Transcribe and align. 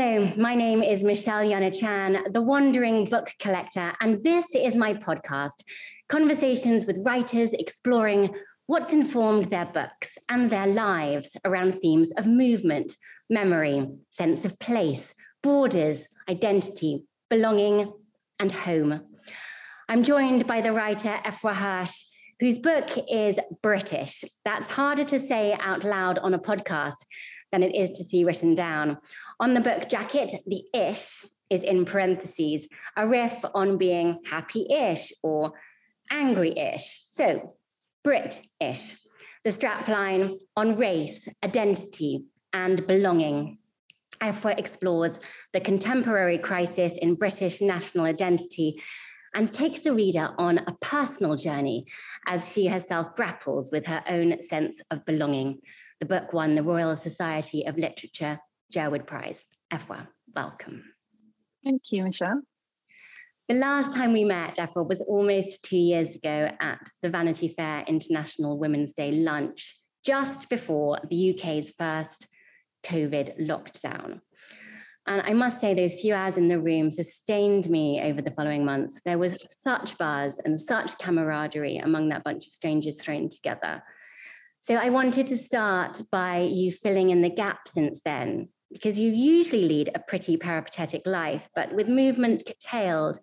Hello, 0.00 0.32
my 0.36 0.54
name 0.54 0.80
is 0.80 1.02
Michelle 1.02 1.48
Jana 1.48 1.72
Chan, 1.72 2.30
the 2.30 2.40
Wandering 2.40 3.06
Book 3.06 3.30
Collector, 3.40 3.94
and 4.00 4.22
this 4.22 4.54
is 4.54 4.76
my 4.76 4.94
podcast, 4.94 5.64
Conversations 6.08 6.86
with 6.86 7.02
Writers 7.04 7.52
Exploring 7.52 8.32
what's 8.66 8.92
informed 8.92 9.46
their 9.46 9.66
books 9.66 10.16
and 10.28 10.50
their 10.50 10.68
lives 10.68 11.36
around 11.44 11.72
themes 11.72 12.12
of 12.16 12.28
movement, 12.28 12.92
memory, 13.28 13.88
sense 14.08 14.44
of 14.44 14.56
place, 14.60 15.16
borders, 15.42 16.06
identity, 16.28 17.02
belonging, 17.28 17.92
and 18.38 18.52
home. 18.52 19.00
I'm 19.88 20.04
joined 20.04 20.46
by 20.46 20.60
the 20.60 20.72
writer 20.72 21.18
Afua 21.26 21.54
Hirsch, 21.54 22.04
whose 22.38 22.60
book 22.60 22.88
is 23.10 23.40
British. 23.62 24.22
That's 24.44 24.70
harder 24.70 25.02
to 25.02 25.18
say 25.18 25.56
out 25.58 25.82
loud 25.82 26.18
on 26.18 26.34
a 26.34 26.38
podcast 26.38 27.04
than 27.52 27.62
it 27.62 27.74
is 27.74 27.90
to 27.90 28.04
see 28.04 28.24
written 28.24 28.54
down. 28.54 28.98
On 29.40 29.54
the 29.54 29.60
book 29.60 29.88
jacket, 29.88 30.32
the 30.46 30.64
ish 30.74 31.24
is 31.50 31.62
in 31.62 31.84
parentheses, 31.84 32.68
a 32.96 33.06
riff 33.06 33.44
on 33.54 33.78
being 33.78 34.20
happy 34.30 34.66
ish 34.70 35.12
or 35.22 35.52
angry 36.10 36.56
ish. 36.56 37.04
So, 37.08 37.54
Brit 38.04 38.40
ish. 38.60 38.96
The 39.44 39.50
strapline 39.50 40.38
on 40.56 40.76
race, 40.76 41.28
identity, 41.44 42.24
and 42.52 42.86
belonging. 42.86 43.58
Afua 44.20 44.58
explores 44.58 45.20
the 45.52 45.60
contemporary 45.60 46.38
crisis 46.38 46.96
in 46.96 47.14
British 47.14 47.60
national 47.60 48.04
identity 48.04 48.80
and 49.34 49.52
takes 49.52 49.80
the 49.80 49.94
reader 49.94 50.34
on 50.38 50.58
a 50.58 50.76
personal 50.80 51.36
journey 51.36 51.86
as 52.26 52.52
she 52.52 52.66
herself 52.66 53.14
grapples 53.14 53.70
with 53.70 53.86
her 53.86 54.02
own 54.08 54.42
sense 54.42 54.82
of 54.90 55.04
belonging. 55.04 55.60
The 56.00 56.06
book 56.06 56.32
won 56.32 56.54
the 56.54 56.62
Royal 56.62 56.94
Society 56.94 57.66
of 57.66 57.76
Literature 57.76 58.38
Jerwood 58.72 59.06
Prize. 59.06 59.46
Afua, 59.72 60.06
welcome. 60.32 60.84
Thank 61.64 61.82
you, 61.90 62.04
Michelle. 62.04 62.42
The 63.48 63.54
last 63.54 63.94
time 63.94 64.12
we 64.12 64.22
met, 64.22 64.58
Afua, 64.58 64.88
was 64.88 65.00
almost 65.00 65.64
two 65.64 65.76
years 65.76 66.14
ago 66.14 66.50
at 66.60 66.78
the 67.02 67.10
Vanity 67.10 67.48
Fair 67.48 67.82
International 67.88 68.58
Women's 68.58 68.92
Day 68.92 69.10
lunch, 69.10 69.76
just 70.04 70.48
before 70.48 71.00
the 71.08 71.34
UK's 71.34 71.70
first 71.70 72.28
COVID 72.84 73.48
lockdown. 73.48 74.20
And 75.08 75.22
I 75.22 75.32
must 75.32 75.60
say, 75.60 75.74
those 75.74 76.00
few 76.00 76.14
hours 76.14 76.36
in 76.36 76.48
the 76.48 76.60
room 76.60 76.92
sustained 76.92 77.68
me 77.70 78.02
over 78.02 78.22
the 78.22 78.30
following 78.30 78.64
months. 78.64 79.00
There 79.04 79.18
was 79.18 79.38
such 79.42 79.98
buzz 79.98 80.38
and 80.44 80.60
such 80.60 80.98
camaraderie 80.98 81.78
among 81.78 82.10
that 82.10 82.22
bunch 82.22 82.44
of 82.44 82.52
strangers 82.52 83.00
thrown 83.00 83.30
together. 83.30 83.82
So 84.68 84.74
I 84.74 84.90
wanted 84.90 85.26
to 85.28 85.38
start 85.38 86.02
by 86.12 86.40
you 86.40 86.70
filling 86.70 87.08
in 87.08 87.22
the 87.22 87.30
gap 87.30 87.66
since 87.66 88.02
then, 88.02 88.50
because 88.70 88.98
you 88.98 89.10
usually 89.10 89.66
lead 89.66 89.88
a 89.94 89.98
pretty 89.98 90.36
peripatetic 90.36 91.06
life, 91.06 91.48
but 91.54 91.72
with 91.72 91.88
movement 91.88 92.42
curtailed, 92.46 93.18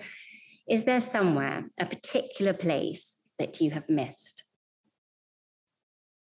is 0.68 0.86
there 0.86 1.00
somewhere, 1.00 1.66
a 1.80 1.86
particular 1.86 2.54
place 2.54 3.18
that 3.38 3.62
you 3.62 3.70
have 3.70 3.88
missed? 3.88 4.44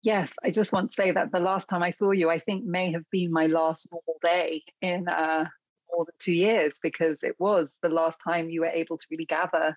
Yes, 0.03 0.35
I 0.45 0.51
just 0.51 0.75
want 0.75 0.93
to 0.93 0.95
say 0.95 1.11
that 1.13 1.33
the 1.33 1.41
last 1.41 1.71
time 1.71 1.83
I 1.83 1.89
saw 1.89 2.11
you, 2.11 2.29
I 2.29 2.39
think 2.39 2.67
may 2.67 2.93
have 2.93 3.09
been 3.11 3.33
my 3.33 3.47
last 3.47 3.89
normal 3.91 4.19
day 4.23 4.63
in 4.83 5.09
uh, 5.09 5.47
more 5.91 6.05
than 6.05 6.15
two 6.19 6.35
years 6.35 6.79
because 6.83 7.23
it 7.23 7.37
was 7.39 7.73
the 7.83 7.89
last 7.89 8.21
time 8.23 8.51
you 8.51 8.61
were 8.61 8.67
able 8.67 8.99
to 8.99 9.07
really 9.11 9.25
gather 9.25 9.75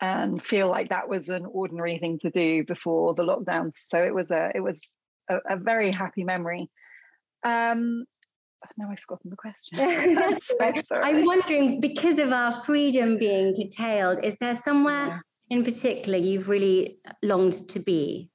and 0.00 0.42
feel 0.42 0.68
like 0.68 0.90
that 0.90 1.08
was 1.08 1.28
an 1.28 1.46
ordinary 1.46 1.98
thing 1.98 2.18
to 2.20 2.30
do 2.30 2.64
before 2.64 3.14
the 3.14 3.22
lockdowns. 3.22 3.74
So 3.74 4.02
it 4.02 4.14
was 4.14 4.30
a 4.30 4.50
it 4.54 4.60
was 4.60 4.80
a, 5.28 5.36
a 5.50 5.56
very 5.56 5.90
happy 5.90 6.24
memory. 6.24 6.70
Um, 7.44 8.04
now 8.76 8.90
I've 8.90 9.00
forgotten 9.00 9.30
the 9.30 9.36
question. 9.36 9.78
I'm 11.02 11.24
wondering, 11.24 11.80
because 11.80 12.18
of 12.18 12.32
our 12.32 12.52
freedom 12.52 13.16
being 13.18 13.54
curtailed, 13.54 14.24
is 14.24 14.36
there 14.38 14.56
somewhere 14.56 15.06
yeah. 15.06 15.20
in 15.50 15.64
particular 15.64 16.18
you've 16.18 16.48
really 16.48 16.98
longed 17.22 17.68
to 17.70 17.78
be? 17.78 18.30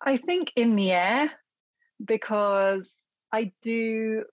I 0.00 0.16
think 0.16 0.52
in 0.56 0.76
the 0.76 0.92
air, 0.92 1.32
because 2.04 2.92
I 3.32 3.52
do 3.62 4.24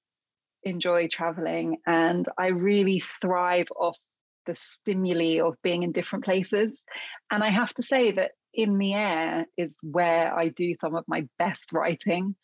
enjoy 0.64 1.08
traveling 1.08 1.78
and 1.88 2.28
I 2.38 2.48
really 2.48 3.00
thrive 3.22 3.68
off 3.76 3.98
the 4.46 4.56
stimuli 4.56 5.40
of 5.40 5.56
being 5.62 5.84
in 5.84 5.92
different 5.92 6.26
places. 6.26 6.84
And 7.32 7.44
I 7.44 7.50
have 7.50 7.74
to 7.76 7.84
say 7.84 8.12
that 8.12 8.32
in 8.54 8.78
the 8.78 8.94
air 8.94 9.46
is 9.58 9.78
where 9.82 10.34
I 10.34 10.50
do 10.50 10.76
some 10.82 10.96
of 10.96 11.06
my 11.08 11.28
best 11.40 11.72
writing. 11.72 12.36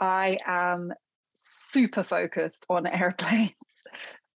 I 0.00 0.38
am 0.46 0.92
super 1.34 2.04
focused 2.04 2.64
on 2.68 2.86
airplanes. 2.86 3.52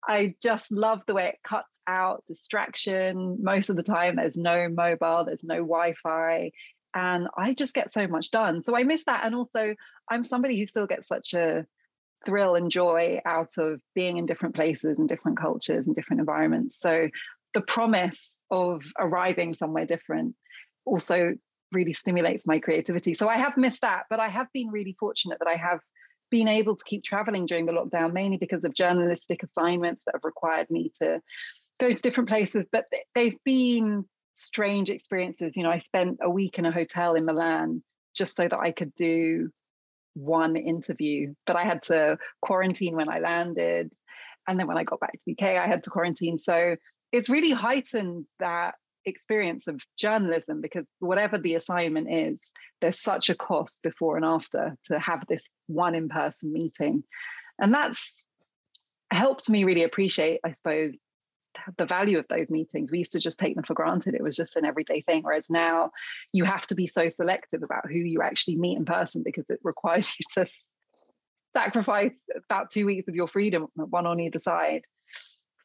I 0.07 0.35
just 0.41 0.71
love 0.71 1.01
the 1.05 1.13
way 1.13 1.27
it 1.27 1.39
cuts 1.43 1.79
out 1.85 2.23
distraction. 2.27 3.37
Most 3.41 3.69
of 3.69 3.75
the 3.75 3.83
time, 3.83 4.15
there's 4.15 4.37
no 4.37 4.69
mobile, 4.69 5.25
there's 5.25 5.43
no 5.43 5.57
Wi 5.57 5.93
Fi, 5.93 6.51
and 6.95 7.27
I 7.37 7.53
just 7.53 7.75
get 7.75 7.93
so 7.93 8.07
much 8.07 8.31
done. 8.31 8.61
So 8.63 8.75
I 8.75 8.83
miss 8.83 9.05
that. 9.05 9.25
And 9.25 9.35
also, 9.35 9.75
I'm 10.09 10.23
somebody 10.23 10.59
who 10.59 10.67
still 10.67 10.87
gets 10.87 11.07
such 11.07 11.33
a 11.33 11.65
thrill 12.25 12.55
and 12.55 12.69
joy 12.69 13.21
out 13.25 13.57
of 13.57 13.81
being 13.95 14.17
in 14.17 14.25
different 14.25 14.55
places 14.55 14.99
and 14.99 15.07
different 15.07 15.39
cultures 15.39 15.87
and 15.87 15.95
different 15.95 16.19
environments. 16.19 16.79
So 16.79 17.09
the 17.53 17.61
promise 17.61 18.35
of 18.51 18.83
arriving 18.97 19.53
somewhere 19.53 19.85
different 19.85 20.35
also 20.85 21.35
really 21.71 21.93
stimulates 21.93 22.47
my 22.47 22.59
creativity. 22.59 23.13
So 23.13 23.27
I 23.27 23.37
have 23.37 23.57
missed 23.57 23.81
that, 23.81 24.03
but 24.09 24.19
I 24.19 24.27
have 24.27 24.47
been 24.53 24.69
really 24.69 24.95
fortunate 24.99 25.39
that 25.39 25.47
I 25.47 25.55
have 25.55 25.79
been 26.31 26.47
able 26.47 26.75
to 26.75 26.83
keep 26.85 27.03
traveling 27.03 27.45
during 27.45 27.65
the 27.65 27.71
lockdown, 27.71 28.13
mainly 28.13 28.37
because 28.37 28.63
of 28.63 28.73
journalistic 28.73 29.43
assignments 29.43 30.03
that 30.05 30.15
have 30.15 30.23
required 30.23 30.69
me 30.69 30.91
to 31.01 31.21
go 31.79 31.91
to 31.91 32.01
different 32.01 32.29
places. 32.29 32.65
But 32.71 32.85
they've 33.15 33.37
been 33.45 34.05
strange 34.39 34.89
experiences. 34.89 35.53
You 35.55 35.63
know, 35.63 35.71
I 35.71 35.79
spent 35.79 36.19
a 36.21 36.29
week 36.29 36.59
in 36.59 36.65
a 36.65 36.71
hotel 36.71 37.15
in 37.15 37.25
Milan 37.25 37.83
just 38.15 38.37
so 38.37 38.47
that 38.47 38.59
I 38.59 38.71
could 38.71 38.93
do 38.95 39.49
one 40.13 40.55
interview, 40.55 41.33
but 41.45 41.55
I 41.55 41.63
had 41.63 41.83
to 41.83 42.17
quarantine 42.41 42.95
when 42.95 43.09
I 43.09 43.19
landed. 43.19 43.91
And 44.47 44.59
then 44.59 44.67
when 44.67 44.77
I 44.77 44.83
got 44.83 44.99
back 44.99 45.13
to 45.13 45.19
the 45.25 45.33
UK, 45.33 45.57
I 45.57 45.67
had 45.67 45.83
to 45.83 45.89
quarantine. 45.89 46.37
So 46.37 46.75
it's 47.11 47.29
really 47.29 47.51
heightened 47.51 48.25
that 48.39 48.75
experience 49.05 49.67
of 49.67 49.81
journalism 49.97 50.61
because 50.61 50.85
whatever 50.99 51.37
the 51.37 51.55
assignment 51.55 52.11
is, 52.11 52.51
there's 52.81 53.01
such 53.01 53.29
a 53.29 53.35
cost 53.35 53.79
before 53.83 54.15
and 54.15 54.25
after 54.25 54.75
to 54.85 54.99
have 54.99 55.25
this 55.27 55.43
one 55.67 55.95
in 55.95 56.09
person 56.09 56.51
meeting. 56.53 57.03
And 57.59 57.73
that's 57.73 58.13
helped 59.11 59.49
me 59.49 59.63
really 59.63 59.83
appreciate, 59.83 60.39
I 60.43 60.51
suppose, 60.51 60.93
the 61.77 61.85
value 61.85 62.19
of 62.19 62.27
those 62.27 62.49
meetings. 62.49 62.91
We 62.91 62.99
used 62.99 63.13
to 63.13 63.19
just 63.19 63.39
take 63.39 63.55
them 63.55 63.63
for 63.63 63.73
granted. 63.73 64.15
It 64.15 64.23
was 64.23 64.35
just 64.35 64.55
an 64.55 64.65
everyday 64.65 65.01
thing. 65.01 65.23
Whereas 65.23 65.49
now 65.49 65.91
you 66.33 66.43
have 66.43 66.67
to 66.67 66.75
be 66.75 66.87
so 66.87 67.09
selective 67.09 67.63
about 67.63 67.87
who 67.87 67.97
you 67.97 68.21
actually 68.21 68.57
meet 68.57 68.77
in 68.77 68.85
person 68.85 69.23
because 69.23 69.49
it 69.49 69.59
requires 69.63 70.15
you 70.19 70.25
to 70.43 70.51
sacrifice 71.55 72.17
about 72.35 72.69
two 72.71 72.85
weeks 72.85 73.07
of 73.07 73.15
your 73.15 73.27
freedom, 73.27 73.67
one 73.75 74.05
on 74.05 74.19
either 74.19 74.39
side. 74.39 74.83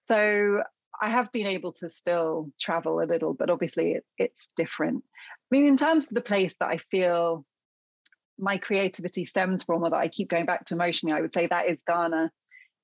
So 0.08 0.62
I 1.00 1.10
have 1.10 1.32
been 1.32 1.46
able 1.46 1.72
to 1.74 1.88
still 1.88 2.50
travel 2.60 3.00
a 3.00 3.04
little, 3.04 3.34
but 3.34 3.50
obviously 3.50 3.92
it, 3.92 4.04
it's 4.18 4.48
different. 4.56 5.04
I 5.06 5.56
mean, 5.56 5.66
in 5.66 5.76
terms 5.76 6.06
of 6.06 6.14
the 6.14 6.20
place 6.20 6.54
that 6.60 6.68
I 6.68 6.78
feel 6.78 7.44
my 8.38 8.58
creativity 8.58 9.24
stems 9.24 9.64
from, 9.64 9.84
or 9.84 9.90
that 9.90 9.96
I 9.96 10.08
keep 10.08 10.28
going 10.28 10.46
back 10.46 10.64
to 10.66 10.74
emotionally, 10.74 11.16
I 11.16 11.20
would 11.20 11.32
say 11.32 11.46
that 11.46 11.68
is 11.68 11.82
Ghana. 11.86 12.30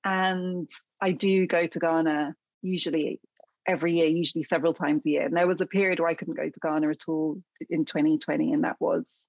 And 0.03 0.69
I 0.99 1.11
do 1.11 1.45
go 1.45 1.67
to 1.67 1.79
Ghana 1.79 2.35
usually 2.61 3.19
every 3.67 3.97
year, 3.97 4.07
usually 4.07 4.43
several 4.43 4.73
times 4.73 5.05
a 5.05 5.09
year. 5.09 5.25
And 5.25 5.35
there 5.35 5.47
was 5.47 5.61
a 5.61 5.65
period 5.65 5.99
where 5.99 6.09
I 6.09 6.13
couldn't 6.13 6.37
go 6.37 6.49
to 6.49 6.59
Ghana 6.59 6.89
at 6.89 7.07
all 7.07 7.41
in 7.69 7.85
2020, 7.85 8.53
and 8.53 8.63
that 8.63 8.77
was 8.79 9.21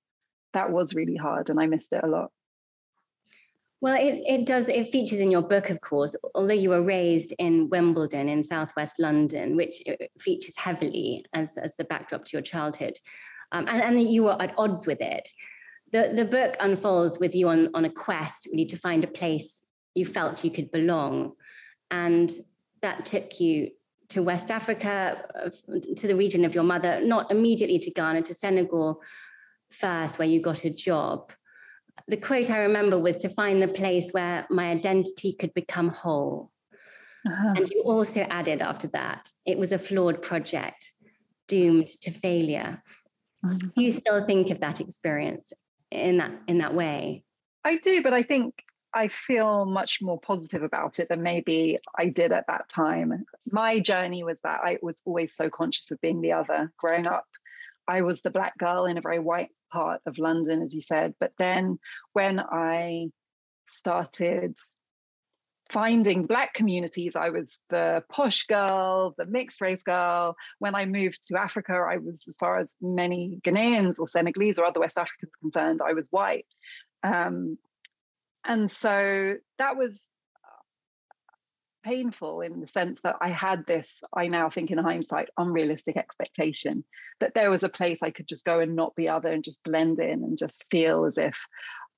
that 0.55 0.71
was 0.71 0.95
really 0.95 1.17
hard, 1.17 1.49
and 1.49 1.59
I 1.59 1.67
missed 1.67 1.93
it 1.93 2.05
a 2.05 2.09
lot. 2.09 2.31
Well, 3.81 3.97
it, 3.97 4.23
it 4.29 4.47
does, 4.47 4.69
it 4.69 4.91
features 4.91 5.19
in 5.19 5.33
your 5.33 5.43
book, 5.43 5.69
of 5.69 5.81
course, 5.81 6.15
although 6.37 6.55
you 6.55 6.71
were 6.71 6.83
raised 6.83 7.35
in 7.41 7.69
Wimbledon 7.69 8.29
in 8.29 8.45
southwest 8.45 9.01
London, 9.01 9.57
which 9.57 9.83
uh, 9.89 9.95
features 10.21 10.57
heavily 10.57 11.25
as, 11.33 11.59
as 11.59 11.75
the 11.75 11.85
backdrop 11.85 12.25
to 12.27 12.31
your 12.35 12.43
childhood, 12.43 12.99
um, 13.51 13.67
and, 13.67 13.83
and 13.83 14.01
you 14.01 14.23
were 14.23 14.41
at 14.41 14.55
odds 14.57 14.87
with 14.87 15.01
it. 15.01 15.29
The, 15.91 16.13
the 16.15 16.25
book 16.25 16.57
unfolds 16.61 17.19
with 17.19 17.35
you 17.35 17.49
on, 17.49 17.71
on 17.75 17.85
a 17.85 17.91
quest 17.91 18.47
really 18.53 18.67
to 18.67 18.77
find 18.77 19.03
a 19.03 19.09
place 19.09 19.67
you 19.95 20.07
felt 20.07 20.45
you 20.45 20.51
could 20.51 20.71
belong. 20.71 21.33
And 21.91 22.31
that 22.83 23.07
took 23.07 23.41
you 23.41 23.71
to 24.09 24.23
West 24.23 24.51
Africa, 24.51 25.25
to 25.97 26.07
the 26.07 26.15
region 26.15 26.45
of 26.45 26.55
your 26.55 26.65
mother, 26.65 27.01
not 27.03 27.31
immediately 27.31 27.79
to 27.79 27.91
Ghana, 27.91 28.23
to 28.23 28.35
Senegal 28.35 29.01
first, 29.71 30.19
where 30.19 30.29
you 30.29 30.41
got 30.41 30.65
a 30.65 30.71
job. 30.71 31.33
The 32.09 32.19
quote 32.19 32.51
I 32.51 32.59
remember 32.59 32.99
was 32.99 33.17
to 33.19 33.29
find 33.29 33.63
the 33.63 33.69
place 33.69 34.11
where 34.11 34.47
my 34.51 34.71
identity 34.71 35.35
could 35.39 35.55
become 35.55 35.89
whole. 35.89 36.51
Uh-huh. 37.27 37.55
And 37.57 37.69
you 37.71 37.83
also 37.85 38.23
added 38.23 38.61
after 38.61 38.89
that, 38.89 39.31
it 39.47 39.57
was 39.57 39.73
a 39.73 39.79
flawed 39.79 40.21
project, 40.21 40.93
doomed 41.49 41.89
to 42.03 42.11
failure. 42.11 42.83
Mm-hmm. 43.45 43.69
Do 43.75 43.83
you 43.83 43.93
still 43.93 44.25
think 44.27 44.51
of 44.51 44.61
that 44.61 44.81
experience 44.81 45.53
in 45.91 46.19
that 46.19 46.33
in 46.49 46.59
that 46.59 46.75
way? 46.75 47.25
I 47.65 47.77
do, 47.77 48.03
but 48.03 48.13
I 48.13 48.23
think 48.23 48.63
I 48.95 49.09
feel 49.09 49.65
much 49.65 50.01
more 50.03 50.21
positive 50.21 50.63
about 50.63 50.99
it 50.99 51.09
than 51.09 51.23
maybe 51.23 51.79
I 51.99 52.09
did 52.09 52.33
at 52.33 52.47
that 52.49 52.69
time. 52.69 53.25
My 53.51 53.79
journey 53.79 54.23
was 54.23 54.41
that 54.43 54.61
I 54.63 54.79
was 54.83 55.01
always 55.07 55.35
so 55.35 55.49
conscious 55.49 55.91
of 55.91 56.01
being 56.01 56.21
the 56.21 56.33
other. 56.33 56.71
Growing 56.79 57.07
up, 57.07 57.27
I 57.89 58.03
was 58.03 58.21
the 58.21 58.31
black 58.31 58.57
girl 58.59 58.85
in 58.85 58.99
a 58.99 59.03
very 59.03 59.19
white 59.19 59.51
part 59.73 60.01
of 60.07 60.19
London, 60.19 60.63
as 60.63 60.75
you 60.75 60.81
said. 60.81 61.15
But 61.19 61.33
then 61.39 61.79
when 62.13 62.41
I 62.41 63.09
started 63.67 64.57
finding 65.71 66.27
black 66.27 66.53
communities 66.53 67.17
i 67.17 67.31
was 67.31 67.59
the 67.71 68.05
posh 68.11 68.45
girl 68.45 69.15
the 69.17 69.25
mixed 69.25 69.61
race 69.63 69.83
girl 69.83 70.37
when 70.59 70.75
i 70.75 70.85
moved 70.85 71.27
to 71.27 71.41
africa 71.41 71.73
i 71.73 71.97
was 71.97 72.25
as 72.29 72.37
far 72.37 72.59
as 72.59 72.77
many 72.83 73.39
ghanaians 73.43 73.99
or 73.99 74.07
senegalese 74.07 74.59
or 74.59 74.67
other 74.67 74.81
west 74.81 74.99
africans 74.99 75.33
concerned 75.41 75.81
i 75.83 75.95
was 75.95 76.07
white 76.11 76.45
um, 77.05 77.57
and 78.45 78.71
so 78.71 79.35
that 79.59 79.77
was 79.77 80.07
uh, 80.45 81.89
painful 81.89 82.41
in 82.41 82.61
the 82.61 82.67
sense 82.67 82.99
that 83.03 83.17
i 83.21 83.31
had 83.31 83.67
this 83.67 84.03
i 84.15 84.27
now 84.27 84.51
think 84.51 84.71
in 84.71 84.79
hindsight 84.79 85.29
unrealistic 85.37 85.97
expectation 85.97 86.85
that 87.21 87.35
there 87.35 87.51
was 87.51 87.63
a 87.63 87.69
place 87.69 88.03
i 88.03 88.11
could 88.11 88.29
just 88.29 88.45
go 88.45 88.61
and 88.61 88.77
not 88.77 88.95
be 88.95 89.09
other 89.09 89.33
and 89.33 89.45
just 89.45 89.63
blend 89.63 89.99
in 89.99 90.25
and 90.25 90.39
just 90.39 90.65
feel 90.71 91.05
as 91.05 91.19
if 91.19 91.37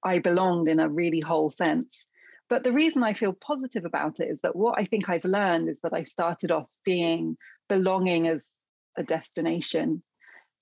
i 0.04 0.18
belonged 0.18 0.68
in 0.68 0.80
a 0.80 0.88
really 0.88 1.20
whole 1.20 1.50
sense 1.50 2.06
but 2.48 2.62
the 2.62 2.72
reason 2.72 3.02
I 3.02 3.14
feel 3.14 3.32
positive 3.32 3.84
about 3.84 4.20
it 4.20 4.28
is 4.28 4.40
that 4.42 4.54
what 4.54 4.78
I 4.78 4.84
think 4.84 5.08
I've 5.08 5.24
learned 5.24 5.68
is 5.68 5.78
that 5.82 5.94
I 5.94 6.04
started 6.04 6.50
off 6.50 6.70
being 6.84 7.36
belonging 7.68 8.28
as 8.28 8.46
a 8.96 9.02
destination. 9.02 10.02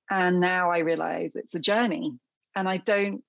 And 0.09 0.41
now 0.41 0.71
I 0.71 0.79
realize 0.79 1.33
it's 1.35 1.55
a 1.55 1.61
journey. 1.61 2.13
And 2.55 2.69
I 2.69 2.77
don't 2.77 3.23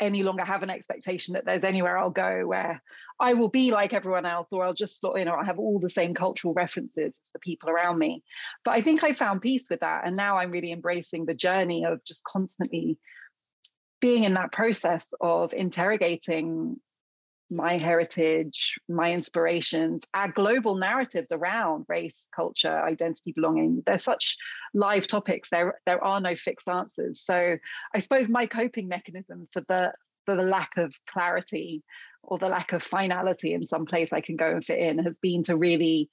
any 0.00 0.22
longer 0.22 0.44
have 0.44 0.62
an 0.62 0.70
expectation 0.70 1.34
that 1.34 1.44
there's 1.44 1.64
anywhere 1.64 1.96
I'll 1.96 2.10
go 2.10 2.46
where 2.46 2.82
I 3.18 3.34
will 3.34 3.48
be 3.48 3.70
like 3.70 3.92
everyone 3.92 4.26
else, 4.26 4.48
or 4.50 4.64
I'll 4.64 4.74
just 4.74 5.00
slot 5.00 5.18
in, 5.18 5.28
or 5.28 5.38
I 5.38 5.44
have 5.44 5.58
all 5.58 5.78
the 5.78 5.88
same 5.88 6.14
cultural 6.14 6.54
references 6.54 7.14
as 7.14 7.30
the 7.32 7.38
people 7.38 7.70
around 7.70 7.98
me. 7.98 8.22
But 8.64 8.72
I 8.72 8.80
think 8.82 9.02
I 9.02 9.14
found 9.14 9.40
peace 9.40 9.64
with 9.70 9.80
that. 9.80 10.06
And 10.06 10.16
now 10.16 10.38
I'm 10.38 10.50
really 10.50 10.72
embracing 10.72 11.24
the 11.24 11.34
journey 11.34 11.84
of 11.84 12.04
just 12.04 12.24
constantly 12.24 12.98
being 14.00 14.24
in 14.24 14.34
that 14.34 14.52
process 14.52 15.08
of 15.20 15.52
interrogating 15.52 16.76
my 17.50 17.78
heritage, 17.78 18.78
my 18.88 19.12
inspirations, 19.12 20.04
our 20.14 20.28
global 20.28 20.76
narratives 20.76 21.28
around 21.30 21.86
race, 21.88 22.28
culture, 22.34 22.82
identity, 22.82 23.32
belonging. 23.32 23.82
They're 23.86 23.98
such 23.98 24.36
live 24.74 25.06
topics. 25.06 25.50
There, 25.50 25.78
there 25.86 26.02
are 26.02 26.20
no 26.20 26.34
fixed 26.34 26.68
answers. 26.68 27.20
So 27.22 27.56
I 27.94 27.98
suppose 28.00 28.28
my 28.28 28.46
coping 28.46 28.88
mechanism 28.88 29.48
for 29.52 29.62
the 29.68 29.92
for 30.24 30.34
the 30.34 30.42
lack 30.42 30.76
of 30.76 30.92
clarity 31.08 31.84
or 32.24 32.36
the 32.36 32.48
lack 32.48 32.72
of 32.72 32.82
finality 32.82 33.54
in 33.54 33.64
some 33.64 33.86
place 33.86 34.12
I 34.12 34.20
can 34.20 34.36
go 34.36 34.50
and 34.50 34.64
fit 34.64 34.80
in 34.80 34.98
has 34.98 35.20
been 35.20 35.44
to 35.44 35.56
really 35.56 36.10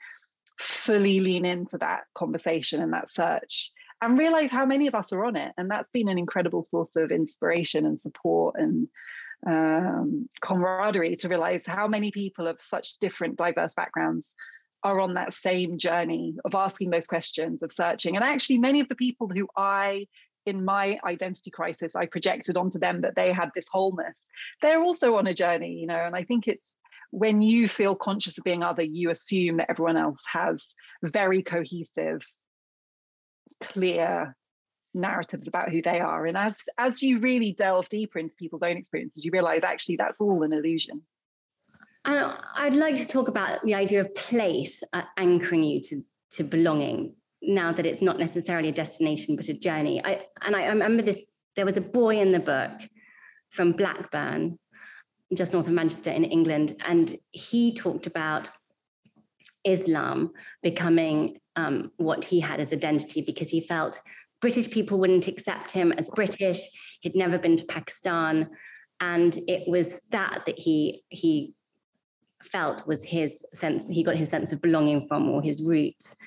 fully 0.59 1.19
lean 1.19 1.45
into 1.45 1.80
that 1.80 2.03
conversation 2.13 2.80
and 2.80 2.94
that 2.94 3.12
search 3.12 3.71
and 4.01 4.19
realize 4.19 4.51
how 4.51 4.65
many 4.65 4.88
of 4.88 4.95
us 4.95 5.12
are 5.13 5.25
on 5.25 5.35
it. 5.35 5.53
And 5.57 5.71
that's 5.71 5.89
been 5.89 6.09
an 6.09 6.19
incredible 6.19 6.68
source 6.69 6.95
of 6.95 7.12
inspiration 7.12 7.85
and 7.85 8.00
support 8.00 8.56
and 8.57 8.88
um, 9.45 10.30
camaraderie 10.42 11.16
to 11.18 11.30
realize 11.30 11.66
how 11.66 11.88
many 11.88 12.12
people 12.12 12.48
of 12.48 12.62
such 12.62 12.98
different, 13.00 13.38
diverse 13.38 13.75
backgrounds 13.75 14.34
are 14.84 15.00
on 15.00 15.13
that 15.13 15.34
same 15.34 15.78
journey 15.78 16.36
of 16.45 16.56
asking 16.56 16.90
those 16.90 17.07
questions, 17.07 17.63
of 17.63 17.72
searching. 17.72 18.16
And 18.16 18.24
actually, 18.24 18.57
many 18.57 18.81
of 18.81 18.90
the 18.90 18.95
people 18.95 19.30
who 19.30 19.48
I, 19.56 20.07
in 20.45 20.66
my 20.66 21.00
identity 21.06 21.51
crisis, 21.51 21.95
I 21.95 22.06
projected 22.06 22.57
onto 22.57 22.80
them 22.80 23.01
that 23.01 23.16
they 23.16 23.31
had 23.31 23.51
this 23.56 23.68
wholeness, 23.72 24.22
they're 24.62 24.84
also 24.84 25.16
on 25.16 25.28
a 25.28 25.34
journey, 25.34 25.74
you 25.74 25.88
know. 25.88 26.04
And 26.06 26.16
I 26.16 26.24
think 26.24 26.48
it's 26.48 26.69
when 27.12 27.42
you 27.42 27.68
feel 27.68 27.95
conscious 27.95 28.38
of 28.38 28.44
being 28.44 28.63
other, 28.63 28.81
you 28.84 29.10
assume 29.10 29.57
that 29.57 29.69
everyone 29.69 29.98
else 29.98 30.24
has 30.31 30.66
very 31.04 31.44
cohesive, 31.44 32.22
clear 33.62 34.36
narratives 34.94 35.48
about 35.48 35.69
who 35.69 35.81
they 35.81 36.00
are 36.00 36.25
and 36.25 36.38
as 36.38 36.56
as 36.78 37.01
you 37.01 37.19
really 37.19 37.54
delve 37.54 37.90
deeper 37.90 38.19
into 38.19 38.36
people's 38.36 38.62
own 38.62 38.78
experiences 38.78 39.25
you 39.25 39.31
realize 39.31 39.63
actually 39.63 39.95
that's 39.95 40.19
all 40.19 40.44
an 40.44 40.54
illusion. 40.54 41.01
And 42.06 42.34
i'd 42.57 42.75
like 42.75 42.95
to 42.98 43.07
talk 43.07 43.28
about 43.28 43.63
the 43.63 43.75
idea 43.75 44.01
of 44.01 44.13
place 44.13 44.84
uh, 44.94 45.04
anchoring 45.18 45.63
you 45.63 45.81
to 45.81 46.04
to 46.34 46.44
belonging 46.44 47.16
now 47.42 47.72
that 47.72 47.86
it's 47.86 48.01
not 48.01 48.19
necessarily 48.19 48.69
a 48.69 48.74
destination 48.74 49.36
but 49.36 49.48
a 49.48 49.54
journey. 49.54 50.04
I 50.04 50.25
and 50.42 50.56
i 50.56 50.66
remember 50.66 51.01
this 51.01 51.24
there 51.56 51.66
was 51.66 51.78
a 51.78 51.81
boy 51.81 52.19
in 52.19 52.31
the 52.31 52.40
book 52.40 52.81
from 53.50 53.72
blackburn 53.72 54.60
just 55.36 55.54
north 55.54 55.68
of 55.68 55.74
manchester 55.74 56.12
in 56.12 56.24
england 56.24 56.75
and 56.86 57.16
he 57.31 57.74
talked 57.74 58.06
about 58.06 58.50
islam 59.63 60.31
becoming 60.62 61.40
um, 61.56 61.92
what 61.98 62.25
he 62.25 62.40
had 62.40 62.60
as 62.60 62.74
identity 62.74 63.22
because 63.22 63.50
he 63.50 63.62
felt 63.62 64.00
British 64.44 64.69
people 64.69 65.00
wouldn't 65.00 65.30
accept 65.30 65.72
him 65.72 65.94
as 65.94 66.10
British. 66.10 66.60
He'd 67.00 67.16
never 67.16 67.38
been 67.38 67.56
to 67.56 67.66
Pakistan. 67.66 68.50
And 69.00 69.40
it 69.48 69.66
was 69.69 70.01
that 70.12 70.44
that 70.45 70.60
he 70.60 71.01
he 71.07 71.54
felt 72.44 72.86
was 72.86 73.06
his 73.06 73.45
sense, 73.54 73.88
he 73.88 74.04
got 74.04 74.18
his 74.18 74.30
sense 74.30 74.51
of 74.51 74.62
belonging 74.62 75.01
from 75.07 75.30
or 75.30 75.42
his 75.42 75.63
roots. 75.63 76.18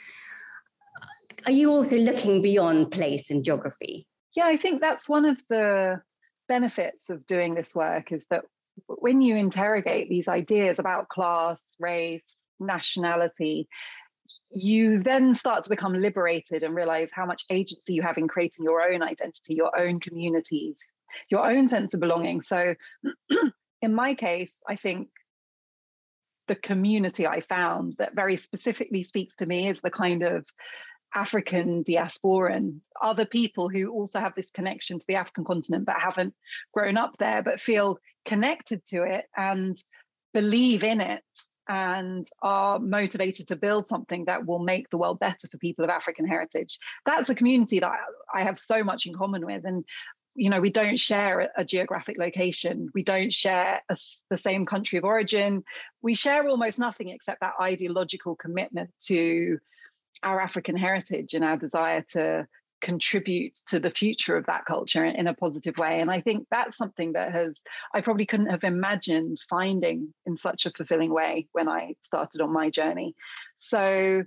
Are 1.44 1.52
you 1.52 1.70
also 1.70 1.98
looking 1.98 2.40
beyond 2.40 2.90
place 2.90 3.30
and 3.30 3.44
geography? 3.44 4.06
Yeah, 4.34 4.46
I 4.46 4.56
think 4.56 4.80
that's 4.80 5.10
one 5.10 5.26
of 5.26 5.38
the 5.50 6.00
benefits 6.48 7.10
of 7.10 7.26
doing 7.26 7.54
this 7.54 7.74
work 7.74 8.12
is 8.12 8.24
that 8.30 8.46
when 8.86 9.20
you 9.20 9.36
interrogate 9.36 10.08
these 10.08 10.26
ideas 10.26 10.78
about 10.78 11.10
class, 11.10 11.76
race, 11.78 12.34
nationality, 12.58 13.68
you 14.50 15.02
then 15.02 15.34
start 15.34 15.64
to 15.64 15.70
become 15.70 15.94
liberated 15.94 16.62
and 16.62 16.75
realize 16.75 17.11
how 17.12 17.26
much 17.26 17.44
agency 17.50 17.94
you 17.94 18.02
have 18.02 18.19
in 18.19 18.28
creating 18.28 18.64
your 18.64 18.83
own 18.83 19.02
identity, 19.02 19.54
your 19.54 19.78
own 19.78 20.00
communities, 20.00 20.85
your 21.30 21.50
own 21.50 21.68
sense 21.68 21.95
of 21.95 22.00
belonging. 22.00 22.42
So, 22.42 22.75
in 23.83 23.95
my 23.95 24.14
case, 24.14 24.59
I 24.68 24.76
think 24.76 25.09
the 26.49 26.56
community 26.56 27.26
I 27.26 27.40
found 27.40 27.95
that 27.99 28.14
very 28.14 28.37
specifically 28.37 29.02
speaks 29.02 29.35
to 29.37 29.47
me 29.47 29.68
is 29.68 29.80
the 29.80 29.90
kind 29.90 30.23
of 30.23 30.47
African 31.14 31.83
diasporan, 31.83 32.80
other 33.00 33.25
people 33.25 33.68
who 33.68 33.90
also 33.90 34.21
have 34.21 34.35
this 34.35 34.50
connection 34.50 34.99
to 34.99 35.04
the 35.09 35.16
African 35.16 35.45
continent 35.45 35.87
but 35.87 35.97
haven't 35.99 36.35
grown 36.73 36.97
up 36.97 37.16
there, 37.18 37.42
but 37.42 37.61
feel 37.61 37.99
connected 38.25 38.85
to 38.87 39.02
it 39.02 39.25
and 39.37 39.76
believe 40.35 40.85
in 40.85 41.00
it 41.00 41.23
and 41.68 42.26
are 42.42 42.78
motivated 42.78 43.49
to 43.49 43.56
build 43.56 43.88
something 43.88 44.25
that 44.26 44.46
will 44.46 44.58
make 44.58 44.88
the 44.90 44.99
world 44.99 45.18
better 45.18 45.49
for 45.50 45.58
people 45.58 45.85
of 45.85 45.90
African 45.90 46.26
heritage. 46.26 46.78
That's 47.04 47.30
a 47.30 47.35
community 47.35 47.80
that 47.80 47.92
I 48.32 48.42
have 48.42 48.58
so 48.58 48.85
much 48.85 49.06
in 49.06 49.14
common 49.14 49.44
with. 49.44 49.64
And 49.64 49.85
you 50.37 50.50
know, 50.50 50.61
we 50.61 50.70
don't 50.70 51.00
share 51.00 51.50
a 51.56 51.64
geographic 51.64 52.18
location. 52.18 52.90
We 52.94 53.02
don't 53.02 53.32
share 53.32 53.80
a, 53.88 53.96
the 54.28 54.37
same 54.37 54.66
country 54.66 54.99
of 54.99 55.04
origin. 55.04 55.64
We 56.02 56.14
share 56.14 56.46
almost 56.46 56.78
nothing 56.78 57.08
except 57.08 57.40
that 57.40 57.54
ideological 57.61 58.37
commitment 58.37 58.90
to 59.04 59.58
our 60.23 60.40
African 60.40 60.76
heritage 60.76 61.35
and 61.35 61.44
our 61.44 61.56
desire 61.56 62.04
to 62.11 62.46
contribute 62.80 63.54
to 63.68 63.80
the 63.80 63.90
future 63.90 64.37
of 64.37 64.47
that 64.47 64.64
culture 64.64 65.04
in 65.04 65.26
a 65.26 65.35
positive 65.35 65.78
way. 65.78 66.00
And 66.00 66.11
I 66.11 66.21
think 66.21 66.47
that's 66.50 66.76
something 66.76 67.12
that 67.12 67.33
has, 67.33 67.61
I 67.95 68.00
probably 68.00 68.26
couldn't 68.26 68.50
have 68.50 68.64
imagined 68.64 69.38
finding 69.49 70.12
in 70.26 70.37
such 70.37 70.66
a 70.66 70.71
fulfilling 70.71 71.12
way 71.12 71.49
when 71.52 71.68
I 71.68 71.95
started 72.02 72.40
on 72.40 72.52
my 72.52 72.71
journey. 72.71 73.14
So 73.56 74.25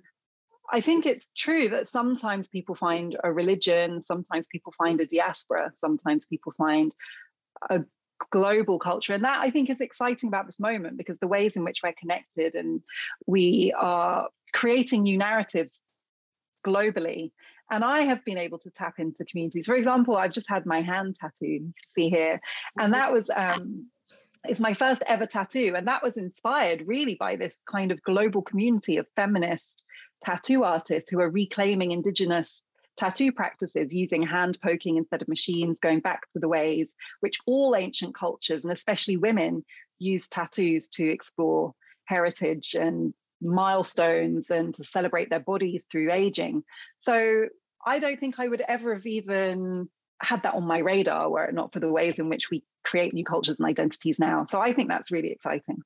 I 0.71 0.81
think 0.81 1.05
it's 1.05 1.27
true 1.37 1.69
that 1.69 1.87
sometimes 1.87 2.47
people 2.47 2.75
find 2.75 3.17
a 3.23 3.31
religion, 3.31 4.01
sometimes 4.01 4.47
people 4.47 4.73
find 4.77 4.99
a 5.01 5.05
diaspora, 5.05 5.71
sometimes 5.79 6.25
people 6.25 6.53
find 6.57 6.95
a 7.69 7.83
global 8.31 8.79
culture. 8.79 9.13
And 9.13 9.23
that 9.23 9.39
I 9.39 9.49
think 9.49 9.69
is 9.69 9.81
exciting 9.81 10.27
about 10.27 10.45
this 10.45 10.59
moment 10.59 10.97
because 10.97 11.19
the 11.19 11.27
ways 11.27 11.55
in 11.55 11.63
which 11.63 11.81
we're 11.83 11.93
connected 11.93 12.55
and 12.55 12.81
we 13.25 13.73
are 13.77 14.29
creating 14.53 15.03
new 15.03 15.17
narratives 15.17 15.81
globally 16.65 17.31
and 17.71 17.83
I 17.83 18.01
have 18.01 18.23
been 18.25 18.37
able 18.37 18.59
to 18.59 18.69
tap 18.69 18.99
into 18.99 19.25
communities. 19.25 19.65
For 19.65 19.75
example, 19.75 20.17
I've 20.17 20.31
just 20.31 20.49
had 20.49 20.65
my 20.65 20.81
hand 20.81 21.15
tattooed, 21.15 21.61
you 21.61 21.73
can 21.73 21.73
see 21.95 22.09
here. 22.09 22.41
And 22.77 22.93
that 22.93 23.11
was 23.11 23.29
um, 23.35 23.87
it's 24.45 24.59
my 24.59 24.73
first 24.73 25.03
ever 25.05 25.25
tattoo. 25.25 25.73
And 25.75 25.87
that 25.87 26.03
was 26.03 26.17
inspired 26.17 26.83
really 26.87 27.15
by 27.15 27.35
this 27.35 27.63
kind 27.63 27.91
of 27.91 28.01
global 28.01 28.41
community 28.41 28.97
of 28.97 29.07
feminist 29.15 29.83
tattoo 30.23 30.63
artists 30.63 31.09
who 31.09 31.19
are 31.21 31.29
reclaiming 31.29 31.91
indigenous 31.91 32.63
tattoo 32.97 33.31
practices 33.31 33.93
using 33.93 34.23
hand 34.23 34.57
poking 34.61 34.97
instead 34.97 35.21
of 35.21 35.27
machines, 35.27 35.79
going 35.79 36.01
back 36.01 36.21
to 36.33 36.39
the 36.39 36.49
ways 36.49 36.93
which 37.21 37.39
all 37.45 37.75
ancient 37.75 38.13
cultures, 38.13 38.63
and 38.63 38.73
especially 38.73 39.17
women, 39.17 39.63
use 39.99 40.27
tattoos 40.27 40.87
to 40.87 41.09
explore 41.09 41.73
heritage 42.05 42.75
and 42.75 43.13
milestones 43.41 44.49
and 44.49 44.73
to 44.75 44.83
celebrate 44.83 45.29
their 45.29 45.39
bodies 45.39 45.85
through 45.91 46.11
aging. 46.11 46.63
So 47.01 47.47
I 47.85 47.99
don't 47.99 48.19
think 48.19 48.35
I 48.39 48.47
would 48.47 48.61
ever 48.67 48.93
have 48.93 49.05
even 49.05 49.89
had 50.21 50.43
that 50.43 50.53
on 50.53 50.65
my 50.65 50.79
radar 50.79 51.29
were 51.29 51.45
it 51.45 51.53
not 51.53 51.71
for 51.71 51.79
the 51.79 51.89
ways 51.89 52.19
in 52.19 52.29
which 52.29 52.49
we 52.49 52.63
create 52.83 53.13
new 53.13 53.23
cultures 53.23 53.59
and 53.59 53.67
identities 53.67 54.19
now. 54.19 54.43
So 54.43 54.59
I 54.59 54.73
think 54.73 54.89
that's 54.89 55.11
really 55.11 55.31
exciting. 55.31 55.81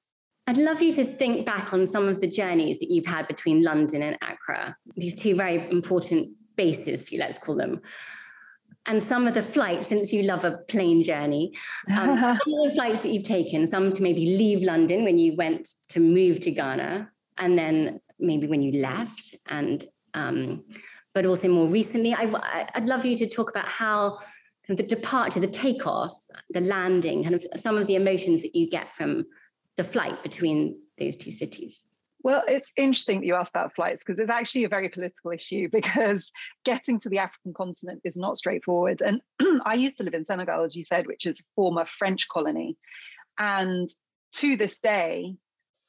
I'd 0.47 0.57
love 0.57 0.81
you 0.81 0.91
to 0.93 1.05
think 1.05 1.45
back 1.45 1.73
on 1.73 1.85
some 1.85 2.07
of 2.07 2.19
the 2.19 2.27
journeys 2.27 2.79
that 2.79 2.91
you've 2.91 3.05
had 3.05 3.27
between 3.27 3.63
London 3.63 4.01
and 4.01 4.17
Accra, 4.21 4.75
these 4.95 5.15
two 5.15 5.35
very 5.35 5.69
important 5.71 6.29
bases 6.57 7.03
for 7.03 7.15
you, 7.15 7.19
let's 7.21 7.39
call 7.39 7.55
them. 7.55 7.81
And 8.85 9.01
some 9.01 9.27
of 9.27 9.33
the 9.33 9.41
flights, 9.41 9.87
since 9.87 10.11
you 10.11 10.23
love 10.23 10.43
a 10.43 10.57
plane 10.67 11.03
journey, 11.03 11.53
um, 11.89 12.17
some 12.43 12.53
of 12.53 12.69
the 12.69 12.71
flights 12.75 12.99
that 13.01 13.11
you've 13.11 13.23
taken, 13.23 13.65
some 13.65 13.93
to 13.93 14.03
maybe 14.03 14.37
leave 14.37 14.63
London 14.63 15.05
when 15.05 15.17
you 15.17 15.35
went 15.37 15.69
to 15.89 16.01
move 16.01 16.41
to 16.41 16.51
Ghana, 16.51 17.09
and 17.37 17.57
then 17.57 17.99
maybe 18.19 18.47
when 18.47 18.61
you 18.61 18.81
left, 18.81 19.35
and 19.47 19.83
um, 20.13 20.63
but 21.13 21.25
also 21.25 21.47
more 21.47 21.67
recently. 21.67 22.13
I, 22.13 22.69
I'd 22.73 22.87
love 22.87 23.05
you 23.05 23.15
to 23.17 23.27
talk 23.27 23.49
about 23.49 23.67
how 23.67 24.17
kind 24.67 24.77
of 24.79 24.87
the 24.87 24.95
departure, 24.95 25.39
the 25.39 25.47
takeoff, 25.47 26.15
the 26.49 26.61
landing, 26.61 27.23
kind 27.23 27.35
of 27.35 27.45
some 27.55 27.77
of 27.77 27.87
the 27.87 27.95
emotions 27.95 28.41
that 28.41 28.55
you 28.55 28.69
get 28.69 28.95
from 28.95 29.25
the 29.77 29.83
flight 29.83 30.23
between 30.23 30.79
those 30.97 31.17
two 31.17 31.31
cities. 31.31 31.85
Well, 32.23 32.43
it's 32.47 32.71
interesting 32.77 33.19
that 33.19 33.25
you 33.25 33.35
asked 33.35 33.51
about 33.53 33.75
flights 33.75 34.01
because 34.03 34.17
it's 34.17 34.29
actually 34.29 34.63
a 34.63 34.69
very 34.69 34.87
political 34.87 35.31
issue 35.31 35.67
because 35.71 36.31
getting 36.63 36.99
to 36.99 37.09
the 37.09 37.19
African 37.19 37.53
continent 37.53 38.01
is 38.05 38.15
not 38.15 38.37
straightforward. 38.37 39.01
And 39.01 39.21
I 39.65 39.75
used 39.75 39.97
to 39.97 40.03
live 40.03 40.13
in 40.13 40.23
Senegal, 40.23 40.63
as 40.63 40.75
you 40.75 40.85
said, 40.85 41.05
which 41.05 41.25
is 41.25 41.41
a 41.41 41.43
former 41.55 41.85
French 41.85 42.29
colony. 42.29 42.77
And 43.37 43.89
to 44.33 44.55
this 44.55 44.79
day, 44.79 45.35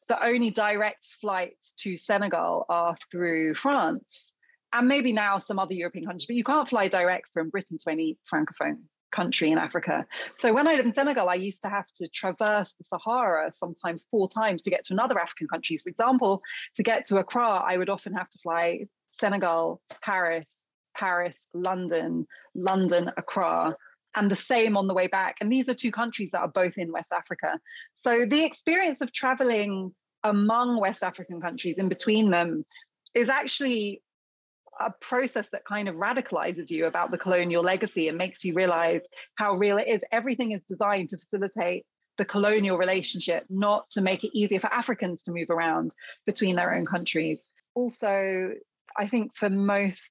the 0.08 0.24
only 0.24 0.50
direct 0.50 1.04
flights 1.20 1.72
to 1.78 1.96
Senegal 1.96 2.66
are 2.68 2.96
through 3.10 3.54
France 3.54 4.32
and 4.72 4.88
maybe 4.88 5.12
now 5.12 5.38
some 5.38 5.58
other 5.58 5.74
European 5.74 6.04
countries, 6.04 6.26
but 6.26 6.36
you 6.36 6.44
can't 6.44 6.68
fly 6.68 6.88
direct 6.88 7.30
from 7.32 7.50
Britain 7.50 7.78
to 7.78 7.90
any 7.90 8.18
Francophone 8.30 8.82
country 9.12 9.52
in 9.52 9.58
Africa. 9.58 10.04
So 10.40 10.52
when 10.52 10.66
I 10.66 10.72
lived 10.72 10.86
in 10.86 10.94
Senegal, 10.94 11.28
I 11.28 11.36
used 11.36 11.62
to 11.62 11.68
have 11.68 11.86
to 11.96 12.08
traverse 12.08 12.74
the 12.74 12.84
Sahara 12.84 13.52
sometimes 13.52 14.06
four 14.10 14.28
times 14.28 14.62
to 14.62 14.70
get 14.70 14.84
to 14.86 14.94
another 14.94 15.18
African 15.18 15.46
country. 15.46 15.78
For 15.78 15.88
example, 15.88 16.42
to 16.74 16.82
get 16.82 17.06
to 17.06 17.18
Accra, 17.18 17.62
I 17.64 17.76
would 17.76 17.88
often 17.88 18.12
have 18.14 18.28
to 18.28 18.38
fly 18.40 18.86
Senegal, 19.12 19.80
Paris, 20.02 20.64
Paris, 20.96 21.46
London, 21.54 22.26
London, 22.56 23.10
Accra, 23.16 23.76
and 24.16 24.30
the 24.30 24.36
same 24.36 24.76
on 24.76 24.86
the 24.86 24.94
way 24.94 25.06
back. 25.06 25.36
And 25.40 25.50
these 25.50 25.68
are 25.68 25.74
two 25.74 25.90
countries 25.90 26.30
that 26.32 26.40
are 26.40 26.48
both 26.48 26.78
in 26.78 26.92
West 26.92 27.12
Africa. 27.12 27.58
So 27.94 28.24
the 28.26 28.44
experience 28.44 29.00
of 29.00 29.12
traveling 29.12 29.94
among 30.22 30.80
West 30.80 31.02
African 31.02 31.40
countries 31.40 31.78
in 31.78 31.88
between 31.88 32.30
them 32.30 32.64
is 33.14 33.28
actually 33.28 34.02
a 34.80 34.90
process 35.00 35.50
that 35.50 35.64
kind 35.64 35.88
of 35.88 35.96
radicalizes 35.96 36.70
you 36.70 36.86
about 36.86 37.10
the 37.10 37.18
colonial 37.18 37.62
legacy 37.62 38.08
and 38.08 38.18
makes 38.18 38.44
you 38.44 38.54
realize 38.54 39.02
how 39.36 39.54
real 39.54 39.78
it 39.78 39.86
is. 39.86 40.02
Everything 40.10 40.52
is 40.52 40.62
designed 40.62 41.10
to 41.10 41.16
facilitate 41.16 41.84
the 42.16 42.24
colonial 42.24 42.78
relationship, 42.78 43.44
not 43.48 43.88
to 43.90 44.00
make 44.00 44.24
it 44.24 44.36
easier 44.36 44.60
for 44.60 44.72
Africans 44.72 45.22
to 45.22 45.32
move 45.32 45.50
around 45.50 45.94
between 46.26 46.56
their 46.56 46.74
own 46.74 46.86
countries. 46.86 47.48
Also, 47.74 48.52
I 48.96 49.06
think 49.06 49.34
for 49.36 49.50
most 49.50 50.10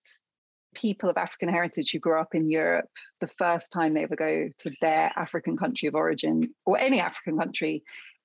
people 0.74 1.10
of 1.10 1.18
African 1.18 1.50
heritage 1.50 1.92
who 1.92 2.00
grew 2.00 2.20
up 2.20 2.36
in 2.36 2.50
Europe, 2.50 2.90
the 3.22 3.28
first 3.28 3.72
time 3.72 3.94
they 3.94 4.04
ever 4.04 4.16
go 4.16 4.50
to 4.60 4.72
their 4.82 5.12
African 5.16 5.58
country 5.58 5.88
of 5.88 5.96
origin 5.96 6.54
or 6.66 6.78
any 6.78 7.00
African 7.00 7.38
country 7.38 7.84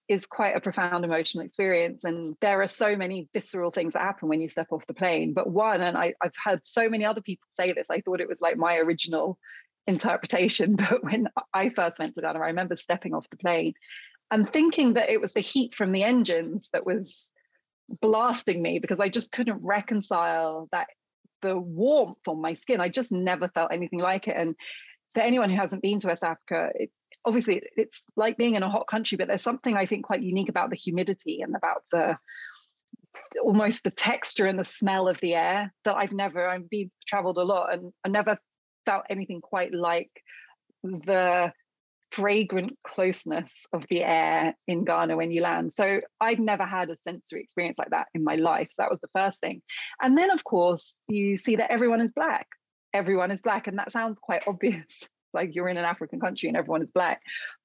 is 0.08 0.24
quite 0.24 0.56
a 0.56 0.60
profound 0.60 1.04
emotional 1.04 1.44
experience. 1.44 2.02
And 2.04 2.34
there 2.40 2.62
are 2.62 2.66
so 2.66 2.96
many 2.96 3.28
visceral 3.34 3.70
things 3.70 3.92
that 3.92 4.02
happen 4.02 4.28
when 4.28 4.40
you 4.40 4.48
step 4.48 4.68
off 4.70 4.86
the 4.86 4.94
plane. 4.94 5.34
But 5.34 5.50
one, 5.50 5.82
and 5.82 5.96
I, 5.96 6.14
I've 6.20 6.36
heard 6.42 6.64
so 6.64 6.88
many 6.88 7.04
other 7.04 7.20
people 7.20 7.46
say 7.50 7.72
this, 7.72 7.88
I 7.90 8.00
thought 8.00 8.20
it 8.20 8.28
was 8.28 8.40
like 8.40 8.56
my 8.56 8.76
original 8.76 9.38
interpretation. 9.86 10.76
But 10.90 11.04
when 11.04 11.28
I 11.52 11.68
first 11.68 11.98
went 11.98 12.14
to 12.14 12.22
Ghana, 12.22 12.38
I 12.38 12.46
remember 12.48 12.76
stepping 12.76 13.14
off 13.14 13.28
the 13.30 13.36
plane 13.36 13.74
and 14.30 14.50
thinking 14.50 14.94
that 14.94 15.10
it 15.10 15.20
was 15.20 15.32
the 15.32 15.40
heat 15.40 15.74
from 15.74 15.92
the 15.92 16.04
engines 16.04 16.70
that 16.72 16.86
was 16.86 17.28
blasting 18.00 18.60
me 18.60 18.78
because 18.78 19.00
I 19.00 19.08
just 19.08 19.32
couldn't 19.32 19.64
reconcile 19.64 20.68
that 20.72 20.88
the 21.42 21.56
warmth 21.56 22.26
on 22.26 22.40
my 22.40 22.54
skin. 22.54 22.80
I 22.80 22.88
just 22.88 23.12
never 23.12 23.48
felt 23.48 23.72
anything 23.72 23.98
like 23.98 24.28
it. 24.28 24.36
And 24.36 24.54
for 25.14 25.20
anyone 25.20 25.50
who 25.50 25.56
hasn't 25.56 25.82
been 25.82 26.00
to 26.00 26.08
West 26.08 26.24
Africa, 26.24 26.70
it, 26.74 26.90
obviously 27.24 27.62
it's 27.76 28.02
like 28.16 28.36
being 28.36 28.54
in 28.54 28.62
a 28.62 28.70
hot 28.70 28.86
country, 28.86 29.16
but 29.16 29.28
there's 29.28 29.42
something 29.42 29.76
I 29.76 29.86
think 29.86 30.06
quite 30.06 30.22
unique 30.22 30.48
about 30.48 30.70
the 30.70 30.76
humidity 30.76 31.40
and 31.42 31.54
about 31.56 31.84
the 31.92 32.16
almost 33.42 33.84
the 33.84 33.90
texture 33.90 34.46
and 34.46 34.58
the 34.58 34.64
smell 34.64 35.08
of 35.08 35.20
the 35.20 35.34
air 35.34 35.72
that 35.84 35.96
I've 35.96 36.12
never 36.12 36.48
I've 36.48 36.70
been 36.70 36.90
traveled 37.06 37.36
a 37.36 37.42
lot 37.42 37.72
and 37.72 37.92
I 38.04 38.08
never 38.08 38.38
felt 38.86 39.04
anything 39.10 39.40
quite 39.40 39.74
like 39.74 40.10
the 40.82 41.52
fragrant 42.10 42.76
closeness 42.86 43.66
of 43.72 43.86
the 43.88 44.02
air 44.02 44.54
in 44.66 44.84
Ghana 44.84 45.16
when 45.16 45.30
you 45.30 45.42
land. 45.42 45.72
So 45.72 46.00
I'd 46.20 46.40
never 46.40 46.64
had 46.64 46.90
a 46.90 46.96
sensory 47.04 47.42
experience 47.42 47.78
like 47.78 47.90
that 47.90 48.08
in 48.14 48.24
my 48.24 48.36
life. 48.36 48.70
That 48.78 48.90
was 48.90 49.00
the 49.00 49.10
first 49.14 49.40
thing. 49.40 49.62
And 50.00 50.16
then 50.16 50.30
of 50.30 50.44
course 50.44 50.94
you 51.06 51.36
see 51.36 51.56
that 51.56 51.70
everyone 51.70 52.00
is 52.00 52.12
black. 52.12 52.46
Everyone 52.94 53.30
is 53.30 53.42
black 53.42 53.66
and 53.66 53.78
that 53.78 53.92
sounds 53.92 54.18
quite 54.20 54.46
obvious 54.46 55.08
like 55.34 55.54
you're 55.54 55.68
in 55.68 55.76
an 55.76 55.84
African 55.84 56.20
country 56.20 56.48
and 56.48 56.56
everyone 56.56 56.82
is 56.82 56.90
black. 56.90 57.20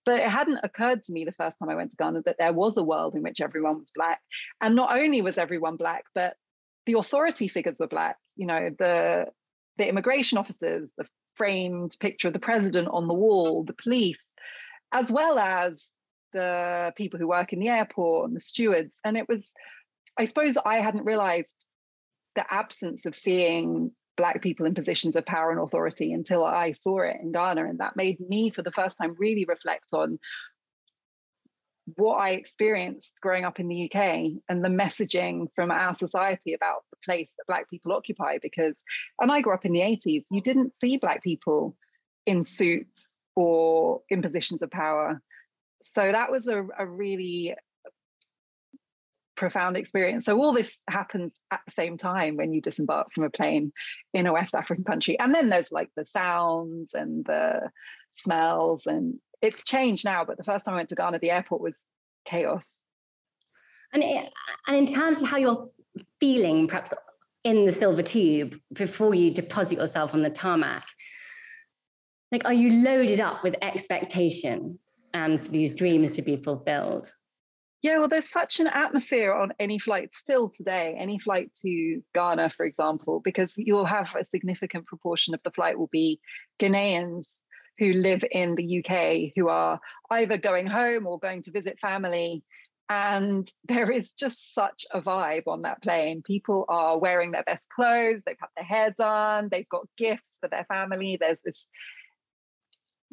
But 0.05 0.19
it 0.19 0.29
hadn't 0.29 0.59
occurred 0.63 1.03
to 1.03 1.13
me 1.13 1.23
the 1.23 1.31
first 1.31 1.57
time 1.59 1.69
I 1.69 1.75
went 1.75 1.91
to 1.91 1.97
Ghana 1.97 2.23
that 2.25 2.35
there 2.37 2.53
was 2.53 2.75
a 2.75 2.83
world 2.83 3.15
in 3.15 3.23
which 3.23 3.39
everyone 3.39 3.79
was 3.79 3.91
black. 3.95 4.19
And 4.61 4.75
not 4.75 4.95
only 4.95 5.21
was 5.21 5.37
everyone 5.37 5.77
black, 5.77 6.03
but 6.13 6.35
the 6.85 6.97
authority 6.97 7.47
figures 7.47 7.77
were 7.79 7.87
black. 7.87 8.17
You 8.35 8.47
know, 8.47 8.69
the 8.77 9.27
the 9.77 9.87
immigration 9.87 10.37
officers, 10.37 10.91
the 10.97 11.07
framed 11.35 11.95
picture 11.99 12.27
of 12.27 12.33
the 12.33 12.39
president 12.39 12.87
on 12.89 13.07
the 13.07 13.13
wall, 13.13 13.63
the 13.63 13.73
police, 13.73 14.19
as 14.93 15.11
well 15.11 15.39
as 15.39 15.89
the 16.31 16.93
people 16.95 17.19
who 17.19 17.27
work 17.27 17.51
in 17.51 17.59
the 17.59 17.67
airport 17.67 18.27
and 18.27 18.35
the 18.35 18.39
stewards. 18.39 18.95
And 19.03 19.17
it 19.17 19.27
was, 19.27 19.51
I 20.17 20.25
suppose 20.25 20.55
I 20.63 20.75
hadn't 20.75 21.05
realized 21.05 21.67
the 22.35 22.45
absence 22.51 23.05
of 23.05 23.15
seeing 23.15 23.91
black 24.15 24.41
people 24.41 24.67
in 24.67 24.75
positions 24.75 25.15
of 25.15 25.25
power 25.25 25.51
and 25.51 25.59
authority 25.59 26.13
until 26.13 26.45
I 26.45 26.73
saw 26.73 27.01
it 27.01 27.17
in 27.21 27.31
Ghana. 27.31 27.65
And 27.65 27.79
that 27.79 27.95
made 27.95 28.19
me, 28.19 28.51
for 28.51 28.61
the 28.61 28.71
first 28.71 28.97
time, 28.99 29.15
really 29.17 29.45
reflect 29.45 29.93
on 29.93 30.19
what 31.95 32.15
I 32.15 32.29
experienced 32.29 33.19
growing 33.21 33.43
up 33.43 33.59
in 33.59 33.67
the 33.67 33.91
UK 33.91 34.41
and 34.47 34.63
the 34.63 34.69
messaging 34.69 35.47
from 35.55 35.69
our 35.69 35.93
society 35.93 36.53
about 36.53 36.83
the 36.91 36.97
place 37.03 37.33
that 37.37 37.47
Black 37.47 37.69
people 37.69 37.91
occupy. 37.91 38.37
Because, 38.41 38.83
and 39.19 39.31
I 39.31 39.41
grew 39.41 39.53
up 39.53 39.65
in 39.65 39.73
the 39.73 39.81
80s, 39.81 40.25
you 40.29 40.41
didn't 40.41 40.73
see 40.79 40.97
Black 40.97 41.23
people 41.23 41.75
in 42.25 42.43
suits 42.43 43.02
or 43.35 44.01
in 44.09 44.21
positions 44.21 44.61
of 44.61 44.71
power. 44.71 45.21
So 45.95 46.11
that 46.11 46.31
was 46.31 46.47
a, 46.47 46.65
a 46.77 46.85
really 46.85 47.55
profound 49.35 49.77
experience. 49.77 50.25
So 50.25 50.39
all 50.41 50.53
this 50.53 50.71
happens 50.89 51.33
at 51.51 51.61
the 51.65 51.71
same 51.71 51.97
time 51.97 52.37
when 52.37 52.53
you 52.53 52.61
disembark 52.61 53.11
from 53.11 53.23
a 53.23 53.29
plane 53.29 53.73
in 54.13 54.27
a 54.27 54.33
West 54.33 54.55
African 54.55 54.83
country. 54.83 55.19
And 55.19 55.33
then 55.33 55.49
there's 55.49 55.71
like 55.71 55.89
the 55.95 56.05
sounds 56.05 56.93
and 56.93 57.25
the 57.25 57.69
smells 58.13 58.85
and 58.85 59.19
it's 59.41 59.63
changed 59.63 60.05
now, 60.05 60.23
but 60.23 60.37
the 60.37 60.43
first 60.43 60.65
time 60.65 60.75
I 60.75 60.77
went 60.77 60.89
to 60.89 60.95
Ghana, 60.95 61.19
the 61.19 61.31
airport 61.31 61.61
was 61.61 61.83
chaos. 62.25 62.63
And, 63.91 64.01
it, 64.01 64.31
and 64.67 64.77
in 64.77 64.85
terms 64.85 65.21
of 65.21 65.27
how 65.27 65.37
you're 65.37 65.67
feeling, 66.19 66.67
perhaps 66.67 66.93
in 67.43 67.65
the 67.65 67.71
silver 67.71 68.01
tube 68.01 68.57
before 68.71 69.13
you 69.13 69.31
deposit 69.31 69.77
yourself 69.77 70.13
on 70.13 70.21
the 70.21 70.29
tarmac, 70.29 70.85
like 72.33 72.45
are 72.45 72.53
you 72.53 72.83
loaded 72.83 73.21
up 73.21 73.43
with 73.43 73.55
expectation 73.61 74.79
um, 75.13 75.21
and 75.23 75.43
these 75.43 75.73
dreams 75.73 76.11
to 76.11 76.21
be 76.21 76.35
fulfilled? 76.35 77.13
Yeah, 77.83 77.99
well, 77.99 78.07
there's 78.07 78.29
such 78.29 78.59
an 78.59 78.67
atmosphere 78.67 79.33
on 79.33 79.53
any 79.59 79.77
flight 79.77 80.13
still 80.13 80.49
today, 80.49 80.95
any 80.97 81.19
flight 81.19 81.51
to 81.65 82.01
Ghana, 82.15 82.49
for 82.49 82.65
example, 82.65 83.19
because 83.19 83.53
you'll 83.57 83.85
have 83.85 84.15
a 84.15 84.25
significant 84.25 84.87
proportion 84.87 85.33
of 85.33 85.41
the 85.43 85.51
flight 85.51 85.77
will 85.77 85.89
be 85.91 86.19
Ghanaians 86.59 87.41
who 87.77 87.91
live 87.91 88.23
in 88.31 88.55
the 88.55 88.79
UK 88.79 89.33
who 89.35 89.49
are 89.49 89.79
either 90.09 90.37
going 90.37 90.65
home 90.65 91.05
or 91.05 91.19
going 91.19 91.43
to 91.43 91.51
visit 91.51 91.77
family. 91.79 92.41
And 92.89 93.49
there 93.65 93.91
is 93.91 94.11
just 94.11 94.53
such 94.53 94.85
a 94.91 95.01
vibe 95.01 95.47
on 95.47 95.63
that 95.63 95.81
plane. 95.81 96.21
People 96.21 96.65
are 96.69 96.97
wearing 96.97 97.31
their 97.31 97.43
best 97.43 97.69
clothes, 97.69 98.23
they've 98.23 98.37
had 98.39 98.49
their 98.55 98.65
hair 98.65 98.95
done, 98.97 99.49
they've 99.51 99.69
got 99.69 99.87
gifts 99.97 100.37
for 100.39 100.47
their 100.47 100.65
family. 100.65 101.17
There's 101.19 101.41
this 101.41 101.67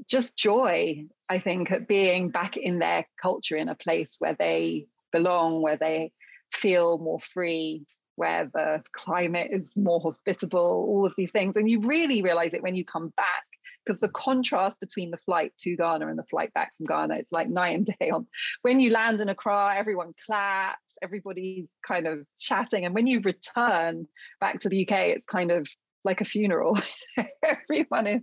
just 0.06 0.36
joy, 0.36 1.04
I 1.28 1.38
think, 1.38 1.70
at 1.70 1.88
being 1.88 2.30
back 2.30 2.56
in 2.56 2.78
their 2.78 3.06
culture 3.20 3.56
in 3.56 3.68
a 3.68 3.74
place 3.74 4.16
where 4.18 4.36
they 4.38 4.86
belong, 5.12 5.62
where 5.62 5.76
they 5.76 6.12
feel 6.52 6.98
more 6.98 7.20
free, 7.20 7.86
where 8.16 8.50
the 8.52 8.82
climate 8.92 9.48
is 9.50 9.72
more 9.76 10.00
hospitable, 10.00 10.60
all 10.88 11.06
of 11.06 11.14
these 11.16 11.30
things. 11.30 11.56
And 11.56 11.70
you 11.70 11.80
really 11.80 12.22
realize 12.22 12.52
it 12.52 12.62
when 12.62 12.74
you 12.74 12.84
come 12.84 13.12
back 13.16 13.44
because 13.84 14.00
the 14.00 14.08
contrast 14.08 14.78
between 14.80 15.10
the 15.10 15.16
flight 15.16 15.52
to 15.58 15.76
Ghana 15.76 16.06
and 16.06 16.18
the 16.18 16.24
flight 16.24 16.52
back 16.52 16.72
from 16.76 16.86
Ghana, 16.86 17.14
it's 17.14 17.32
like 17.32 17.48
night 17.48 17.76
and 17.76 17.86
day. 18.00 18.10
On 18.10 18.26
when 18.62 18.80
you 18.80 18.90
land 18.90 19.20
in 19.20 19.28
Accra, 19.28 19.74
everyone 19.76 20.12
claps, 20.26 20.98
everybody's 21.02 21.68
kind 21.86 22.06
of 22.06 22.26
chatting, 22.38 22.84
and 22.84 22.94
when 22.94 23.06
you 23.06 23.20
return 23.20 24.06
back 24.40 24.60
to 24.60 24.68
the 24.68 24.86
UK, 24.86 24.92
it's 25.08 25.26
kind 25.26 25.50
of 25.50 25.66
like 26.04 26.20
a 26.20 26.24
funeral. 26.24 26.78
everyone 27.44 28.06
is 28.06 28.22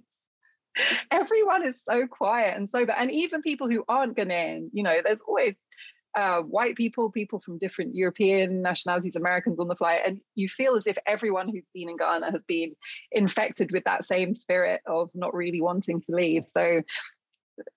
everyone 1.11 1.65
is 1.65 1.83
so 1.83 2.07
quiet 2.07 2.55
and 2.55 2.69
sober. 2.69 2.91
And 2.91 3.11
even 3.11 3.41
people 3.41 3.69
who 3.69 3.83
aren't 3.87 4.15
Ghanaian, 4.15 4.69
you 4.73 4.83
know, 4.83 4.97
there's 5.03 5.19
always 5.27 5.55
uh, 6.15 6.41
white 6.41 6.75
people, 6.75 7.11
people 7.11 7.39
from 7.39 7.59
different 7.59 7.95
European 7.95 8.61
nationalities, 8.61 9.15
Americans 9.15 9.59
on 9.59 9.67
the 9.67 9.75
flight, 9.75 10.01
and 10.05 10.19
you 10.35 10.49
feel 10.49 10.75
as 10.75 10.87
if 10.87 10.97
everyone 11.05 11.47
who's 11.47 11.69
been 11.73 11.89
in 11.89 11.97
Ghana 11.97 12.31
has 12.31 12.41
been 12.47 12.75
infected 13.11 13.71
with 13.71 13.83
that 13.83 14.03
same 14.03 14.33
spirit 14.33 14.81
of 14.87 15.11
not 15.13 15.35
really 15.35 15.61
wanting 15.61 16.01
to 16.01 16.15
leave. 16.15 16.43
So 16.47 16.81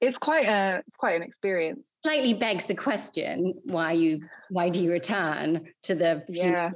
it's 0.01 0.17
quite 0.19 0.47
a 0.47 0.83
quite 0.99 1.17
an 1.17 1.23
experience. 1.23 1.87
Slightly 2.03 2.33
begs 2.33 2.67
the 2.67 2.75
question: 2.75 3.55
Why 3.65 3.93
you? 3.93 4.23
Why 4.49 4.71
do 4.71 4.83
you 4.83 4.91
return 4.91 5.69
to 5.83 5.95
the 5.95 6.25
yeah 6.29 6.71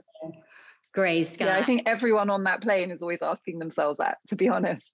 grey 0.93 1.23
sky? 1.25 1.47
Yeah, 1.47 1.57
I 1.57 1.65
think 1.65 1.83
everyone 1.87 2.29
on 2.29 2.45
that 2.45 2.61
plane 2.61 2.91
is 2.91 3.01
always 3.01 3.23
asking 3.23 3.59
themselves 3.59 3.99
that. 3.99 4.19
To 4.29 4.37
be 4.37 4.49
honest. 4.49 4.93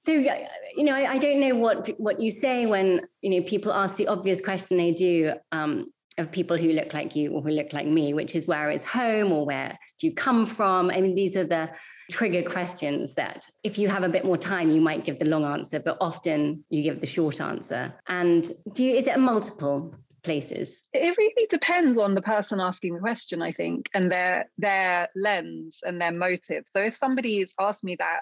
So 0.00 0.12
you 0.12 0.84
know, 0.84 0.94
I, 0.94 1.12
I, 1.12 1.18
don't 1.18 1.40
know 1.40 1.56
what 1.56 1.88
what 1.98 2.20
you 2.20 2.30
say 2.30 2.66
when 2.66 3.00
you 3.20 3.30
know 3.30 3.42
people 3.46 3.72
ask 3.72 3.96
the 3.96 4.06
obvious 4.06 4.40
question 4.40 4.76
they 4.76 4.92
do 4.92 5.34
um, 5.50 5.86
of 6.18 6.30
people 6.30 6.56
who 6.56 6.72
look 6.72 6.92
like 6.92 7.16
you 7.16 7.32
or 7.32 7.42
who 7.42 7.50
look 7.50 7.72
like 7.72 7.86
me, 7.86 8.12
which 8.12 8.34
is 8.34 8.46
where 8.46 8.70
is 8.70 8.84
home 8.84 9.32
or 9.32 9.46
where 9.46 9.78
do 9.98 10.06
you 10.06 10.12
come 10.12 10.46
from? 10.46 10.90
I 10.90 11.00
mean, 11.00 11.14
these 11.14 11.36
are 11.36 11.44
the 11.44 11.70
trigger 12.10 12.42
questions 12.42 13.14
that 13.14 13.44
if 13.64 13.78
you 13.78 13.88
have 13.88 14.02
a 14.02 14.08
bit 14.08 14.24
more 14.24 14.36
time, 14.36 14.70
you 14.70 14.80
might 14.80 15.04
give 15.04 15.18
the 15.18 15.28
long 15.28 15.44
answer, 15.44 15.80
but 15.80 15.96
often 16.00 16.64
you 16.70 16.82
give 16.82 17.00
the 17.00 17.06
short 17.06 17.40
answer. 17.40 17.94
And 18.08 18.50
do 18.74 18.84
you, 18.84 18.94
is 18.96 19.06
it 19.06 19.16
a 19.16 19.20
multiple 19.20 19.94
places? 20.22 20.88
It 20.92 21.16
really 21.16 21.46
depends 21.48 21.98
on 21.98 22.14
the 22.14 22.22
person 22.22 22.60
asking 22.60 22.94
the 22.94 23.00
question, 23.00 23.40
I 23.42 23.52
think, 23.52 23.88
and 23.94 24.10
their 24.10 24.50
their 24.58 25.08
lens 25.16 25.80
and 25.84 26.00
their 26.00 26.12
motive. 26.12 26.64
So 26.66 26.80
if 26.80 26.94
somebody 26.94 27.40
has 27.40 27.54
asked 27.60 27.84
me 27.84 27.96
that 27.96 28.20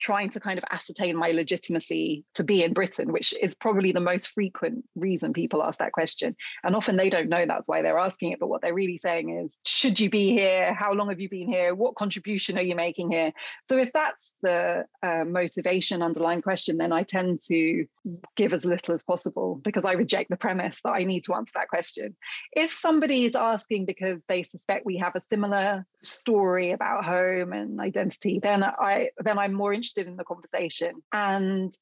trying 0.00 0.28
to 0.30 0.40
kind 0.40 0.58
of 0.58 0.64
ascertain 0.70 1.16
my 1.16 1.30
legitimacy 1.30 2.24
to 2.34 2.44
be 2.44 2.62
in 2.62 2.72
Britain, 2.72 3.12
which 3.12 3.34
is 3.40 3.54
probably 3.54 3.92
the 3.92 4.00
most 4.00 4.28
frequent 4.28 4.84
reason 4.94 5.32
people 5.32 5.62
ask 5.62 5.78
that 5.78 5.92
question. 5.92 6.36
And 6.62 6.76
often 6.76 6.96
they 6.96 7.10
don't 7.10 7.28
know 7.28 7.44
that's 7.46 7.68
why 7.68 7.82
they're 7.82 7.98
asking 7.98 8.32
it. 8.32 8.40
But 8.40 8.48
what 8.48 8.60
they're 8.60 8.74
really 8.74 8.98
saying 8.98 9.30
is, 9.30 9.56
should 9.64 9.98
you 9.98 10.10
be 10.10 10.32
here? 10.32 10.74
How 10.74 10.92
long 10.92 11.08
have 11.08 11.20
you 11.20 11.28
been 11.28 11.48
here? 11.48 11.74
What 11.74 11.94
contribution 11.94 12.58
are 12.58 12.62
you 12.62 12.74
making 12.74 13.10
here? 13.10 13.32
So 13.68 13.78
if 13.78 13.92
that's 13.92 14.34
the 14.42 14.84
uh, 15.02 15.24
motivation 15.24 16.02
underlying 16.02 16.42
question, 16.42 16.76
then 16.76 16.92
I 16.92 17.02
tend 17.02 17.40
to 17.46 17.86
give 18.36 18.52
as 18.52 18.64
little 18.64 18.94
as 18.94 19.02
possible 19.02 19.60
because 19.64 19.84
I 19.84 19.92
reject 19.92 20.30
the 20.30 20.36
premise 20.36 20.80
that 20.84 20.92
I 20.92 21.04
need 21.04 21.24
to 21.24 21.34
answer 21.34 21.52
that 21.54 21.68
question. 21.68 22.16
If 22.52 22.72
somebody 22.72 23.24
is 23.24 23.34
asking 23.34 23.86
because 23.86 24.22
they 24.28 24.42
suspect 24.42 24.84
we 24.84 24.98
have 24.98 25.14
a 25.14 25.20
similar 25.20 25.86
story 25.96 26.72
about 26.72 27.04
home 27.04 27.52
and 27.52 27.80
identity, 27.80 28.40
then 28.42 28.62
I 28.64 29.10
then 29.18 29.38
I'm 29.38 29.54
more 29.54 29.72
interested 29.72 29.83
interested 29.84 30.06
in 30.06 30.16
the 30.16 30.24
conversation. 30.24 30.94
And 31.12 31.74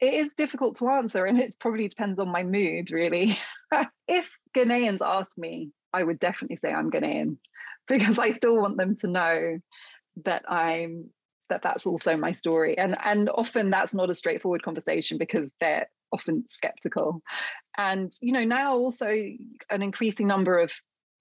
it 0.00 0.14
is 0.14 0.30
difficult 0.36 0.78
to 0.78 0.88
answer, 0.90 1.26
and 1.26 1.40
it 1.40 1.56
probably 1.58 1.88
depends 1.88 2.20
on 2.20 2.28
my 2.28 2.44
mood, 2.44 2.92
really. 2.92 3.36
if 4.08 4.30
Ghanaians 4.56 5.00
ask 5.04 5.36
me, 5.36 5.70
I 5.92 6.04
would 6.04 6.20
definitely 6.20 6.56
say 6.56 6.72
I'm 6.72 6.90
Ghanaian 6.90 7.38
because 7.88 8.18
I 8.18 8.32
still 8.32 8.56
want 8.56 8.76
them 8.76 8.94
to 8.96 9.08
know 9.08 9.58
that 10.24 10.50
I'm 10.50 11.10
that 11.48 11.62
that's 11.62 11.86
also 11.86 12.14
my 12.14 12.32
story 12.32 12.76
and 12.76 12.94
and 13.02 13.30
often 13.30 13.70
that's 13.70 13.94
not 13.94 14.10
a 14.10 14.14
straightforward 14.14 14.62
conversation 14.62 15.16
because 15.16 15.48
they're 15.60 15.88
often 16.12 16.44
skeptical 16.46 17.22
and 17.78 18.12
you 18.20 18.32
know 18.32 18.44
now 18.44 18.76
also 18.76 19.06
an 19.08 19.80
increasing 19.80 20.26
number 20.26 20.58
of 20.58 20.70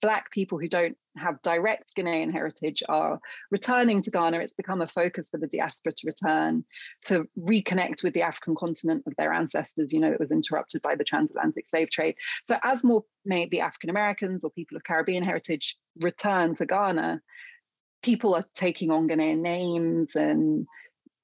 Black 0.01 0.31
people 0.31 0.60
who 0.60 0.67
don't 0.67 0.97
have 1.15 1.41
direct 1.41 1.93
Ghanaian 1.97 2.31
heritage 2.31 2.83
are 2.88 3.19
returning 3.49 4.01
to 4.03 4.12
Ghana. 4.12 4.39
It's 4.39 4.53
become 4.53 4.81
a 4.81 4.88
focus 4.88 5.29
for 5.29 5.38
the 5.38 5.47
diaspora 5.47 5.93
to 5.93 6.07
return, 6.07 6.63
to 7.05 7.27
reconnect 7.39 8.03
with 8.03 8.13
the 8.13 8.21
African 8.21 8.55
continent 8.55 9.03
of 9.07 9.13
their 9.17 9.33
ancestors. 9.33 9.91
You 9.91 9.99
know, 9.99 10.12
it 10.12 10.19
was 10.19 10.31
interrupted 10.31 10.81
by 10.81 10.95
the 10.95 11.03
transatlantic 11.03 11.67
slave 11.69 11.89
trade. 11.89 12.15
So, 12.47 12.57
as 12.63 12.83
more 12.83 13.03
maybe 13.25 13.60
African 13.60 13.89
Americans 13.89 14.43
or 14.43 14.51
people 14.51 14.77
of 14.77 14.83
Caribbean 14.83 15.23
heritage 15.23 15.77
return 15.99 16.55
to 16.55 16.65
Ghana, 16.65 17.21
people 18.03 18.36
are 18.36 18.45
taking 18.55 18.91
on 18.91 19.07
Ghanaian 19.07 19.39
names 19.39 20.15
and 20.15 20.67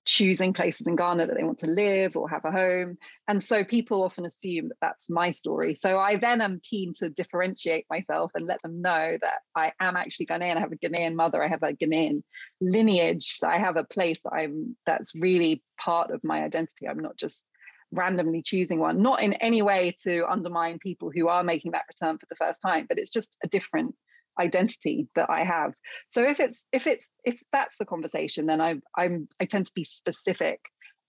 choosing 0.05 0.53
places 0.53 0.85
in 0.87 0.95
Ghana 0.95 1.27
that 1.27 1.35
they 1.35 1.43
want 1.43 1.59
to 1.59 1.67
live 1.67 2.15
or 2.15 2.29
have 2.29 2.45
a 2.45 2.51
home. 2.51 2.97
And 3.27 3.41
so 3.41 3.63
people 3.63 4.03
often 4.03 4.25
assume 4.25 4.69
that 4.69 4.77
that's 4.81 5.09
my 5.09 5.31
story. 5.31 5.75
So 5.75 5.97
I 5.97 6.17
then 6.17 6.41
am 6.41 6.59
keen 6.61 6.93
to 6.95 7.09
differentiate 7.09 7.85
myself 7.89 8.31
and 8.35 8.45
let 8.45 8.61
them 8.61 8.81
know 8.81 9.17
that 9.21 9.39
I 9.55 9.71
am 9.79 9.95
actually 9.95 10.25
Ghanaian. 10.25 10.57
I 10.57 10.59
have 10.59 10.73
a 10.73 10.77
Ghanaian 10.77 11.15
mother. 11.15 11.43
I 11.43 11.47
have 11.47 11.63
a 11.63 11.73
Ghanaian 11.73 12.23
lineage. 12.59 13.37
I 13.45 13.57
have 13.57 13.77
a 13.77 13.85
place 13.85 14.21
that 14.23 14.33
I'm 14.33 14.75
that's 14.85 15.13
really 15.15 15.63
part 15.79 16.11
of 16.11 16.23
my 16.23 16.43
identity. 16.43 16.87
I'm 16.87 16.99
not 16.99 17.17
just 17.17 17.45
randomly 17.93 18.41
choosing 18.41 18.79
one, 18.79 19.01
not 19.01 19.21
in 19.21 19.33
any 19.33 19.61
way 19.61 19.95
to 20.03 20.25
undermine 20.29 20.79
people 20.79 21.11
who 21.13 21.27
are 21.27 21.43
making 21.43 21.71
that 21.71 21.85
return 21.87 22.17
for 22.17 22.25
the 22.27 22.35
first 22.35 22.59
time, 22.59 22.85
but 22.89 22.97
it's 22.97 23.11
just 23.11 23.37
a 23.43 23.47
different 23.47 23.95
identity 24.39 25.07
that 25.15 25.29
I 25.29 25.43
have. 25.43 25.73
So 26.09 26.23
if 26.23 26.39
it's 26.39 26.65
if 26.71 26.87
it's 26.87 27.07
if 27.23 27.41
that's 27.51 27.77
the 27.77 27.85
conversation, 27.85 28.45
then 28.45 28.61
I 28.61 28.75
I'm 28.97 29.27
I 29.39 29.45
tend 29.45 29.67
to 29.67 29.73
be 29.75 29.83
specific, 29.83 30.59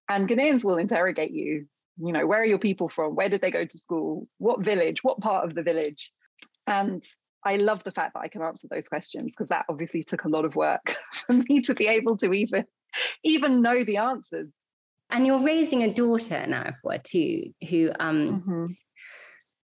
and 0.08 0.28
Ghanaians 0.28 0.64
will 0.64 0.78
interrogate 0.78 1.32
you. 1.32 1.66
You 1.98 2.12
know, 2.12 2.26
where 2.26 2.40
are 2.40 2.46
your 2.46 2.58
people 2.58 2.88
from? 2.88 3.14
Where 3.14 3.28
did 3.28 3.40
they 3.40 3.52
go 3.52 3.64
to 3.64 3.78
school? 3.78 4.26
What 4.38 4.64
village? 4.64 5.04
What 5.04 5.20
part 5.20 5.44
of 5.44 5.54
the 5.54 5.62
village? 5.62 6.12
And 6.66 7.04
I 7.44 7.56
love 7.56 7.84
the 7.84 7.92
fact 7.92 8.14
that 8.14 8.20
I 8.20 8.28
can 8.28 8.42
answer 8.42 8.66
those 8.68 8.88
questions 8.88 9.34
because 9.34 9.50
that 9.50 9.66
obviously 9.68 10.02
took 10.02 10.24
a 10.24 10.28
lot 10.28 10.44
of 10.44 10.56
work 10.56 10.96
for 11.12 11.34
me 11.34 11.60
to 11.62 11.74
be 11.74 11.86
able 11.86 12.16
to 12.18 12.32
even 12.32 12.64
even 13.22 13.62
know 13.62 13.84
the 13.84 13.98
answers. 13.98 14.48
And 15.10 15.26
you're 15.26 15.42
raising 15.42 15.82
a 15.82 15.92
daughter 15.92 16.46
now, 16.46 16.70
for 16.82 16.98
too, 16.98 17.52
who 17.68 17.92
um, 18.00 18.42
mm-hmm 18.42 18.66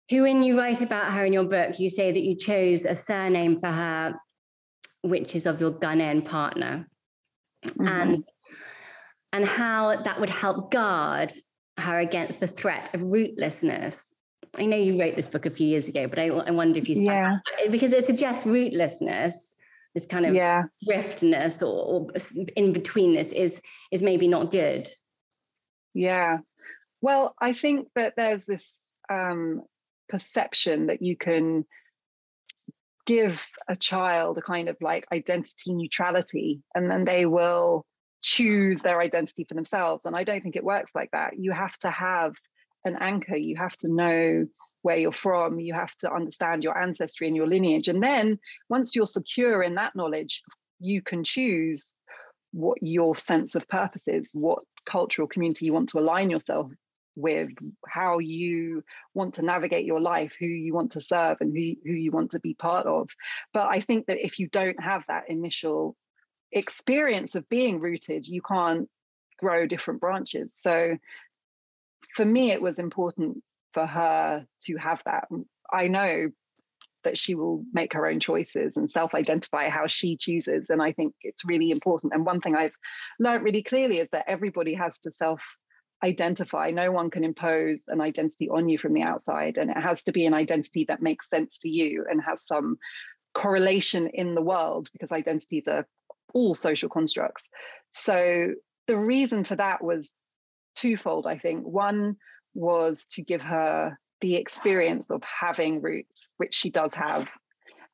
who, 0.09 0.23
when 0.23 0.43
you 0.43 0.57
write 0.57 0.81
about 0.81 1.13
her 1.13 1.25
in 1.25 1.33
your 1.33 1.45
book, 1.45 1.79
you 1.79 1.89
say 1.89 2.11
that 2.11 2.21
you 2.21 2.35
chose 2.35 2.85
a 2.85 2.95
surname 2.95 3.57
for 3.57 3.67
her, 3.67 4.15
which 5.01 5.35
is 5.35 5.45
of 5.45 5.61
your 5.61 5.71
Ghanaian 5.71 6.25
partner, 6.25 6.87
mm-hmm. 7.65 7.87
and 7.87 8.23
and 9.31 9.45
how 9.45 9.95
that 9.95 10.19
would 10.19 10.29
help 10.29 10.71
guard 10.71 11.31
her 11.77 11.99
against 11.99 12.39
the 12.39 12.47
threat 12.47 12.93
of 12.93 13.01
rootlessness. 13.01 14.13
I 14.57 14.65
know 14.65 14.77
you 14.77 14.99
wrote 14.99 15.15
this 15.15 15.29
book 15.29 15.45
a 15.45 15.51
few 15.51 15.67
years 15.67 15.87
ago, 15.87 16.07
but 16.07 16.17
I, 16.17 16.27
I 16.27 16.51
wonder 16.51 16.79
if 16.79 16.89
you 16.89 17.03
yeah 17.03 17.37
because 17.69 17.93
it 17.93 18.03
suggests 18.03 18.45
rootlessness, 18.45 19.53
this 19.93 20.05
kind 20.07 20.25
of 20.25 20.33
yeah. 20.33 20.63
driftness 20.87 21.61
or, 21.61 21.85
or 21.85 22.07
in 22.55 22.73
betweenness 22.73 23.31
is 23.31 23.61
is 23.91 24.01
maybe 24.01 24.27
not 24.27 24.51
good. 24.51 24.87
Yeah, 25.93 26.39
well, 27.01 27.35
I 27.39 27.53
think 27.53 27.87
that 27.95 28.15
there's 28.17 28.45
this 28.45 28.91
um, 29.09 29.63
perception 30.09 30.87
that 30.87 31.01
you 31.01 31.15
can 31.15 31.65
give 33.05 33.47
a 33.67 33.75
child 33.75 34.37
a 34.37 34.41
kind 34.41 34.69
of 34.69 34.77
like 34.81 35.07
identity 35.11 35.73
neutrality 35.73 36.61
and 36.75 36.91
then 36.91 37.05
they 37.05 37.25
will 37.25 37.85
choose 38.21 38.81
their 38.81 38.99
identity 38.99 39.45
for 39.45 39.55
themselves. 39.55 40.05
And 40.05 40.15
i 40.15 40.23
don't 40.23 40.41
think 40.41 40.55
it 40.55 40.63
works 40.63 40.91
like 40.93 41.09
that. 41.11 41.39
You 41.39 41.51
have 41.51 41.77
to 41.79 41.89
have 41.89 42.33
an 42.85 42.97
anchor. 42.99 43.35
You 43.35 43.55
have 43.57 43.77
to 43.77 43.87
know 43.87 44.45
where 44.81 44.97
you're 44.97 45.11
from. 45.11 45.59
You 45.59 45.73
have 45.73 45.95
to 45.97 46.11
understand 46.11 46.63
your 46.63 46.77
ancestry 46.77 47.27
and 47.27 47.35
your 47.35 47.47
lineage. 47.47 47.87
And 47.87 48.01
then 48.01 48.39
once 48.69 48.95
you're 48.95 49.05
secure 49.05 49.63
in 49.63 49.75
that 49.75 49.95
knowledge 49.95 50.43
you 50.79 51.01
can 51.01 51.23
choose 51.23 51.93
what 52.51 52.77
your 52.81 53.15
sense 53.15 53.55
of 53.55 53.67
purpose 53.67 54.07
is 54.07 54.31
what 54.33 54.59
cultural 54.85 55.27
community 55.27 55.65
you 55.65 55.73
want 55.73 55.89
to 55.89 55.99
align 55.99 56.29
yourself 56.29 56.71
with 57.19 57.49
how 57.87 58.19
you 58.19 58.83
want 59.13 59.35
to 59.35 59.41
navigate 59.41 59.85
your 59.85 59.99
life, 59.99 60.33
who 60.39 60.47
you 60.47 60.73
want 60.73 60.93
to 60.93 61.01
serve, 61.01 61.37
and 61.41 61.55
who, 61.55 61.75
who 61.85 61.93
you 61.93 62.11
want 62.11 62.31
to 62.31 62.39
be 62.39 62.53
part 62.53 62.87
of. 62.87 63.09
But 63.53 63.67
I 63.67 63.81
think 63.81 64.07
that 64.07 64.23
if 64.23 64.39
you 64.39 64.47
don't 64.47 64.81
have 64.81 65.03
that 65.07 65.29
initial 65.29 65.95
experience 66.51 67.35
of 67.35 67.47
being 67.49 67.79
rooted, 67.79 68.27
you 68.27 68.41
can't 68.41 68.89
grow 69.37 69.65
different 69.65 70.01
branches. 70.01 70.53
So 70.55 70.97
for 72.15 72.25
me, 72.25 72.51
it 72.51 72.61
was 72.61 72.79
important 72.79 73.43
for 73.73 73.85
her 73.85 74.45
to 74.63 74.77
have 74.77 75.01
that. 75.05 75.27
I 75.71 75.87
know 75.87 76.29
that 77.03 77.17
she 77.17 77.35
will 77.35 77.63
make 77.73 77.93
her 77.93 78.07
own 78.07 78.19
choices 78.19 78.77
and 78.77 78.89
self-identify 78.89 79.69
how 79.69 79.87
she 79.87 80.17
chooses 80.17 80.69
and 80.69 80.81
i 80.81 80.91
think 80.91 81.13
it's 81.21 81.45
really 81.45 81.71
important 81.71 82.13
and 82.13 82.25
one 82.25 82.41
thing 82.41 82.55
i've 82.55 82.75
learned 83.19 83.43
really 83.43 83.63
clearly 83.63 83.99
is 83.99 84.09
that 84.09 84.25
everybody 84.27 84.73
has 84.73 84.99
to 84.99 85.11
self 85.11 85.41
identify. 86.03 86.71
No 86.71 86.91
one 86.91 87.09
can 87.09 87.23
impose 87.23 87.79
an 87.87 88.01
identity 88.01 88.49
on 88.49 88.69
you 88.69 88.77
from 88.77 88.93
the 88.93 89.01
outside. 89.01 89.57
And 89.57 89.69
it 89.69 89.77
has 89.77 90.03
to 90.03 90.11
be 90.11 90.25
an 90.25 90.33
identity 90.33 90.85
that 90.87 91.01
makes 91.01 91.29
sense 91.29 91.57
to 91.59 91.69
you 91.69 92.05
and 92.09 92.21
has 92.21 92.45
some 92.45 92.77
correlation 93.33 94.07
in 94.07 94.35
the 94.35 94.41
world 94.41 94.89
because 94.93 95.11
identities 95.11 95.67
are 95.67 95.85
all 96.33 96.53
social 96.53 96.89
constructs. 96.89 97.49
So 97.91 98.49
the 98.87 98.97
reason 98.97 99.43
for 99.43 99.55
that 99.55 99.83
was 99.83 100.13
twofold, 100.75 101.27
I 101.27 101.37
think. 101.37 101.65
One 101.65 102.15
was 102.53 103.05
to 103.11 103.21
give 103.21 103.41
her 103.41 103.97
the 104.21 104.35
experience 104.35 105.09
of 105.09 105.23
having 105.23 105.81
roots, 105.81 106.27
which 106.37 106.53
she 106.53 106.69
does 106.69 106.93
have. 106.93 107.29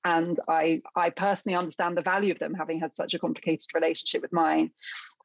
And 0.03 0.39
I, 0.47 0.81
I 0.95 1.09
personally 1.09 1.55
understand 1.55 1.97
the 1.97 2.03
value 2.03 2.31
of 2.31 2.39
them 2.39 2.53
having 2.53 2.79
had 2.79 2.95
such 2.95 3.15
a 3.15 3.19
complicated 3.19 3.67
relationship 3.73 4.21
with 4.21 4.31
mine. 4.31 4.69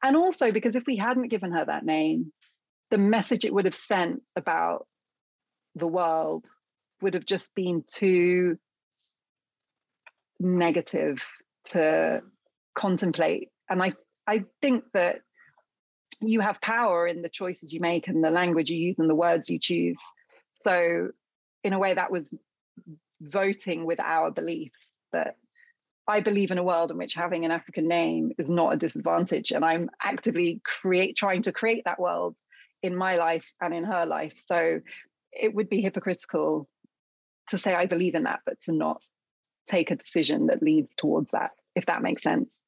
And 0.01 0.15
also 0.15 0.51
because 0.51 0.75
if 0.75 0.83
we 0.87 0.95
hadn't 0.95 1.27
given 1.27 1.51
her 1.51 1.65
that 1.65 1.85
name, 1.85 2.33
the 2.91 2.97
message 2.97 3.45
it 3.45 3.53
would 3.53 3.65
have 3.65 3.75
sent 3.75 4.21
about 4.35 4.85
the 5.75 5.87
world 5.87 6.45
would 7.01 7.13
have 7.15 7.25
just 7.25 7.55
been 7.55 7.83
too 7.87 8.57
negative 10.39 11.25
to 11.65 12.21
contemplate. 12.75 13.49
And 13.69 13.81
I, 13.81 13.93
I 14.27 14.43
think 14.61 14.83
that 14.93 15.21
you 16.19 16.41
have 16.41 16.61
power 16.61 17.07
in 17.07 17.21
the 17.21 17.29
choices 17.29 17.73
you 17.73 17.79
make 17.79 18.07
and 18.07 18.23
the 18.23 18.29
language 18.29 18.69
you 18.69 18.77
use 18.77 18.99
and 18.99 19.09
the 19.09 19.15
words 19.15 19.49
you 19.49 19.57
choose. 19.57 19.97
So, 20.67 21.09
in 21.63 21.73
a 21.73 21.79
way, 21.79 21.93
that 21.93 22.11
was 22.11 22.33
voting 23.21 23.85
with 23.85 23.99
our 23.99 24.31
beliefs 24.31 24.77
that 25.13 25.37
I 26.07 26.19
believe 26.19 26.51
in 26.51 26.57
a 26.57 26.63
world 26.63 26.91
in 26.91 26.97
which 26.97 27.13
having 27.13 27.45
an 27.45 27.51
African 27.51 27.87
name 27.87 28.31
is 28.37 28.49
not 28.49 28.73
a 28.73 28.77
disadvantage, 28.77 29.51
and 29.51 29.63
I'm 29.63 29.89
actively 30.01 30.61
create 30.63 31.15
trying 31.15 31.43
to 31.43 31.51
create 31.51 31.83
that 31.85 31.99
world 31.99 32.37
in 32.83 32.95
my 32.95 33.15
life 33.15 33.51
and 33.61 33.73
in 33.73 33.83
her 33.83 34.05
life. 34.05 34.41
So 34.45 34.81
it 35.31 35.53
would 35.53 35.69
be 35.69 35.81
hypocritical 35.81 36.67
to 37.49 37.57
say 37.57 37.73
I 37.73 37.85
believe 37.85 38.15
in 38.15 38.23
that, 38.23 38.41
but 38.45 38.59
to 38.61 38.71
not 38.71 39.03
take 39.67 39.91
a 39.91 39.95
decision 39.95 40.47
that 40.47 40.63
leads 40.63 40.91
towards 40.97 41.31
that, 41.31 41.51
if 41.75 41.85
that 41.85 42.01
makes 42.01 42.23
sense. 42.23 42.59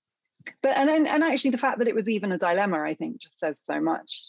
But 0.62 0.78
and 0.78 0.90
then 0.90 1.08
and 1.08 1.24
actually 1.24 1.52
the 1.52 1.58
fact 1.58 1.80
that 1.80 1.88
it 1.88 1.96
was 1.96 2.10
even 2.10 2.32
a 2.32 2.38
dilemma, 2.38 2.82
I 2.82 2.96
think, 2.96 3.22
just 3.22 3.40
says 3.40 3.62
so 3.66 3.80
much. 3.80 4.24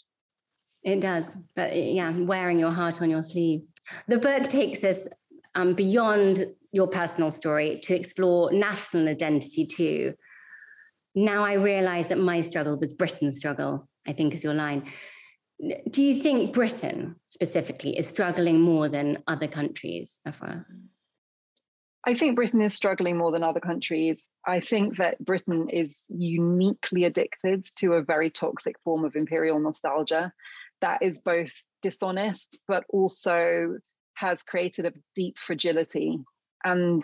It 0.83 1.01
does, 1.01 1.35
but 1.55 1.75
yeah, 1.75 2.11
wearing 2.11 2.59
your 2.59 2.71
heart 2.71 3.01
on 3.01 3.09
your 3.09 3.23
sleeve. 3.23 3.61
The 4.07 4.19
book 4.19 4.49
takes 4.49 4.83
us 4.83 5.07
um, 5.55 5.73
beyond 5.73 6.45
your 6.71 6.87
personal 6.87 7.31
story 7.31 7.79
to 7.83 7.95
explore 7.95 8.51
national 8.51 9.07
identity 9.07 9.65
too. 9.65 10.13
Now 11.15 11.43
I 11.43 11.53
realize 11.53 12.07
that 12.09 12.19
my 12.19 12.41
struggle 12.41 12.77
was 12.77 12.93
Britain's 12.93 13.37
struggle, 13.37 13.87
I 14.05 14.13
think 14.13 14.33
is 14.33 14.43
your 14.43 14.53
line. 14.53 14.83
Do 15.89 16.03
you 16.03 16.21
think 16.21 16.53
Britain 16.53 17.15
specifically 17.29 17.97
is 17.97 18.07
struggling 18.07 18.59
more 18.59 18.89
than 18.89 19.23
other 19.27 19.47
countries, 19.47 20.19
Afua? 20.27 20.65
I 22.07 22.13
think 22.13 22.35
Britain 22.35 22.61
is 22.61 22.73
struggling 22.75 23.17
more 23.17 23.31
than 23.31 23.43
other 23.43 23.59
countries. 23.59 24.27
I 24.45 24.59
think 24.59 24.97
that 24.97 25.23
Britain 25.23 25.69
is 25.69 26.03
uniquely 26.07 27.05
addicted 27.05 27.65
to 27.77 27.93
a 27.93 28.03
very 28.03 28.29
toxic 28.29 28.75
form 28.83 29.05
of 29.05 29.15
imperial 29.15 29.59
nostalgia 29.59 30.31
that 30.81 31.01
is 31.01 31.19
both 31.19 31.51
dishonest, 31.81 32.59
but 32.67 32.83
also 32.89 33.77
has 34.15 34.43
created 34.43 34.85
a 34.85 34.93
deep 35.15 35.37
fragility. 35.37 36.19
And 36.63 37.03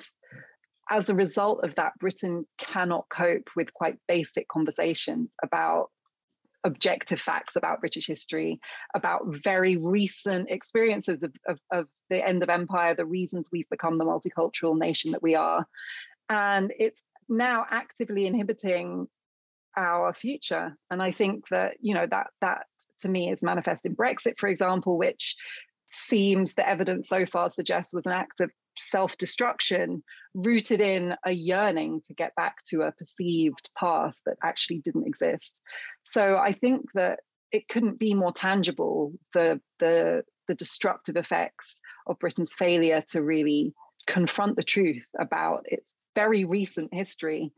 as 0.90 1.10
a 1.10 1.16
result 1.16 1.64
of 1.64 1.74
that, 1.76 1.94
Britain 2.00 2.46
cannot 2.60 3.06
cope 3.10 3.50
with 3.56 3.74
quite 3.74 3.98
basic 4.08 4.48
conversations 4.50 5.32
about 5.42 5.90
objective 6.63 7.19
facts 7.19 7.56
about 7.56 7.80
British 7.80 8.08
history, 8.08 8.60
about 8.93 9.21
very 9.26 9.78
recent 9.78 10.50
experiences 10.50 11.24
of, 11.24 11.34
of, 11.47 11.60
of, 11.71 11.88
the 12.10 12.28
end 12.28 12.43
of 12.43 12.50
empire, 12.50 12.93
the 12.93 13.06
reasons 13.06 13.47
we've 13.52 13.69
become 13.69 13.97
the 13.97 14.06
multicultural 14.06 14.78
nation 14.78 15.12
that 15.12 15.24
we 15.24 15.36
are. 15.36 15.65
And 16.30 16.74
it's 16.78 17.04
now 17.30 17.65
actively 17.69 18.26
inhibiting 18.26 19.08
our 19.78 20.13
future. 20.13 20.76
And 20.89 21.02
I 21.02 21.12
think 21.12 21.47
that, 21.50 21.76
you 21.80 21.93
know, 21.93 22.06
that 22.10 22.28
that 22.41 22.65
to 23.00 23.10
me 23.10 23.32
is 23.32 23.43
manifest 23.43 23.86
in 23.86 23.95
Brexit, 23.95 24.38
for 24.38 24.50
example, 24.50 24.97
which 24.97 25.38
seems 25.86 26.56
the 26.56 26.67
evidence 26.67 27.10
so 27.10 27.26
far 27.26 27.50
suggests 27.50 27.93
was 27.93 28.06
an 28.06 28.12
act 28.12 28.41
of 28.41 28.52
self 28.78 29.17
destruction 29.17 30.04
rooted 30.34 30.82
in 30.82 31.15
a 31.26 31.32
yearning 31.32 32.02
to 32.06 32.13
get 32.13 32.36
back 32.36 32.58
to 32.67 32.84
a 32.84 32.91
perceived 32.91 33.70
past 33.78 34.24
that 34.26 34.38
actually 34.44 34.80
didn't 34.80 35.08
exist. 35.08 35.60
So 36.04 36.38
I 36.38 36.54
think 36.54 36.86
that 36.94 37.20
it 37.52 37.67
couldn't 37.67 38.00
be 38.00 38.13
more 38.13 38.32
tangible 38.32 39.13
the, 39.34 39.60
the, 39.80 40.24
the 40.48 40.56
destructive 40.56 41.17
effects 41.17 41.80
of 42.08 42.20
Britain's 42.20 42.54
failure 42.54 43.04
to 43.10 43.22
really 43.22 43.74
confront 44.08 44.56
the 44.56 44.63
truth 44.63 45.08
about 45.20 45.63
its 45.65 45.96
very 46.15 46.46
recent 46.46 46.94
history 46.94 47.52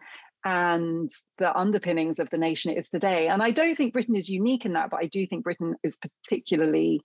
and 0.46 1.12
the 1.38 1.58
underpinnings 1.58 2.20
of 2.20 2.30
the 2.30 2.38
nation 2.38 2.72
it 2.72 2.78
is 2.78 2.90
today. 2.90 3.28
And 3.28 3.42
I 3.42 3.52
don't 3.52 3.76
think 3.78 3.94
Britain 3.94 4.16
is 4.16 4.30
unique 4.30 4.66
in 4.66 4.74
that, 4.74 4.90
but 4.90 5.00
I 5.00 5.06
do 5.06 5.26
think 5.26 5.44
Britain 5.44 5.76
is 5.84 5.98
particularly 5.98 7.02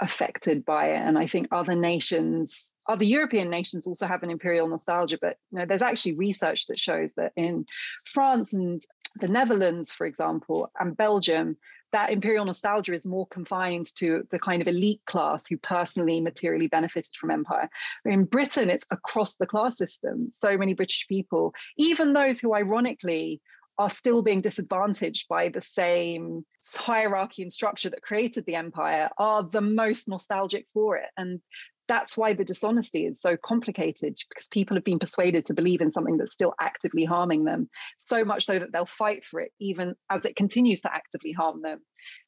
affected 0.00 0.64
by 0.64 0.88
it. 0.88 0.96
And 0.98 1.18
I 1.18 1.26
think 1.26 1.48
other 1.52 1.74
nations, 1.74 2.74
other 2.88 3.04
European 3.04 3.50
nations 3.50 3.86
also 3.86 4.06
have 4.06 4.22
an 4.22 4.30
imperial 4.30 4.68
nostalgia. 4.68 5.18
But 5.20 5.36
you 5.52 5.58
know, 5.58 5.66
there's 5.66 5.82
actually 5.82 6.14
research 6.14 6.66
that 6.66 6.78
shows 6.78 7.14
that 7.14 7.32
in 7.36 7.66
France 8.12 8.52
and 8.52 8.82
the 9.16 9.28
Netherlands, 9.28 9.92
for 9.92 10.06
example, 10.06 10.70
and 10.78 10.96
Belgium, 10.96 11.56
that 11.92 12.10
imperial 12.10 12.44
nostalgia 12.44 12.94
is 12.94 13.04
more 13.04 13.26
confined 13.26 13.86
to 13.96 14.26
the 14.30 14.38
kind 14.38 14.62
of 14.62 14.68
elite 14.68 15.00
class 15.06 15.46
who 15.46 15.56
personally 15.56 16.20
materially 16.20 16.68
benefited 16.68 17.14
from 17.16 17.30
empire. 17.30 17.68
In 18.04 18.24
Britain, 18.24 18.70
it's 18.70 18.86
across 18.90 19.36
the 19.36 19.46
class 19.46 19.76
system. 19.76 20.28
So 20.40 20.56
many 20.56 20.74
British 20.74 21.06
people, 21.08 21.52
even 21.76 22.12
those 22.12 22.38
who 22.38 22.54
ironically 22.54 23.40
are 23.80 23.88
still 23.88 24.20
being 24.20 24.42
disadvantaged 24.42 25.26
by 25.26 25.48
the 25.48 25.60
same 25.60 26.44
hierarchy 26.76 27.40
and 27.40 27.50
structure 27.50 27.88
that 27.88 28.02
created 28.02 28.44
the 28.44 28.54
empire 28.54 29.08
are 29.16 29.42
the 29.42 29.62
most 29.62 30.06
nostalgic 30.06 30.66
for 30.74 30.98
it. 30.98 31.08
And 31.16 31.40
that's 31.88 32.14
why 32.14 32.34
the 32.34 32.44
dishonesty 32.44 33.06
is 33.06 33.22
so 33.22 33.38
complicated 33.38 34.18
because 34.28 34.48
people 34.48 34.76
have 34.76 34.84
been 34.84 34.98
persuaded 34.98 35.46
to 35.46 35.54
believe 35.54 35.80
in 35.80 35.90
something 35.90 36.18
that's 36.18 36.34
still 36.34 36.52
actively 36.60 37.06
harming 37.06 37.44
them 37.44 37.70
so 37.98 38.22
much 38.22 38.44
so 38.44 38.58
that 38.58 38.70
they'll 38.70 38.84
fight 38.84 39.24
for 39.24 39.40
it 39.40 39.50
even 39.58 39.94
as 40.10 40.26
it 40.26 40.36
continues 40.36 40.82
to 40.82 40.94
actively 40.94 41.32
harm 41.32 41.62
them. 41.62 41.80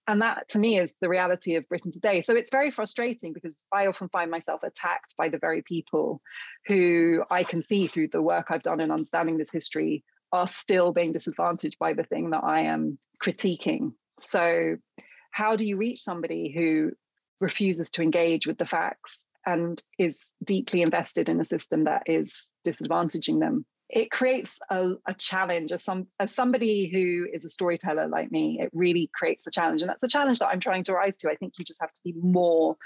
And 0.08 0.22
that 0.22 0.48
to 0.48 0.58
me 0.58 0.78
is 0.78 0.94
the 1.02 1.08
reality 1.10 1.56
of 1.56 1.68
britain 1.68 1.92
today. 1.92 2.22
So 2.22 2.34
it's 2.34 2.50
very 2.50 2.70
frustrating 2.70 3.34
because 3.34 3.62
i 3.72 3.86
often 3.86 4.08
find 4.08 4.30
myself 4.30 4.62
attacked 4.62 5.14
by 5.18 5.28
the 5.28 5.38
very 5.38 5.62
people 5.62 6.22
who 6.66 7.22
i 7.30 7.44
can 7.44 7.62
see 7.62 7.86
through 7.86 8.08
the 8.08 8.22
work 8.22 8.46
i've 8.48 8.62
done 8.62 8.80
in 8.80 8.90
understanding 8.90 9.36
this 9.36 9.52
history 9.52 10.02
are 10.32 10.48
still 10.48 10.92
being 10.92 11.12
disadvantaged 11.12 11.78
by 11.78 11.92
the 11.92 12.04
thing 12.04 12.30
that 12.30 12.44
I 12.44 12.60
am 12.60 12.98
critiquing. 13.22 13.92
So, 14.26 14.76
how 15.30 15.56
do 15.56 15.66
you 15.66 15.76
reach 15.76 16.00
somebody 16.00 16.52
who 16.54 16.92
refuses 17.40 17.90
to 17.90 18.02
engage 18.02 18.46
with 18.46 18.58
the 18.58 18.66
facts 18.66 19.26
and 19.46 19.82
is 19.98 20.30
deeply 20.44 20.82
invested 20.82 21.28
in 21.28 21.40
a 21.40 21.44
system 21.44 21.84
that 21.84 22.02
is 22.06 22.48
disadvantaging 22.66 23.40
them? 23.40 23.64
It 23.88 24.10
creates 24.10 24.58
a, 24.70 24.92
a 25.06 25.12
challenge 25.12 25.70
as 25.70 25.84
some 25.84 26.06
as 26.18 26.34
somebody 26.34 26.88
who 26.90 27.26
is 27.32 27.44
a 27.44 27.50
storyteller 27.50 28.08
like 28.08 28.32
me. 28.32 28.58
It 28.60 28.70
really 28.72 29.10
creates 29.14 29.46
a 29.46 29.50
challenge, 29.50 29.82
and 29.82 29.90
that's 29.90 30.00
the 30.00 30.08
challenge 30.08 30.38
that 30.38 30.48
I'm 30.48 30.60
trying 30.60 30.84
to 30.84 30.94
rise 30.94 31.18
to. 31.18 31.30
I 31.30 31.36
think 31.36 31.54
you 31.58 31.64
just 31.64 31.80
have 31.80 31.92
to 31.92 32.00
be 32.02 32.14
more 32.16 32.76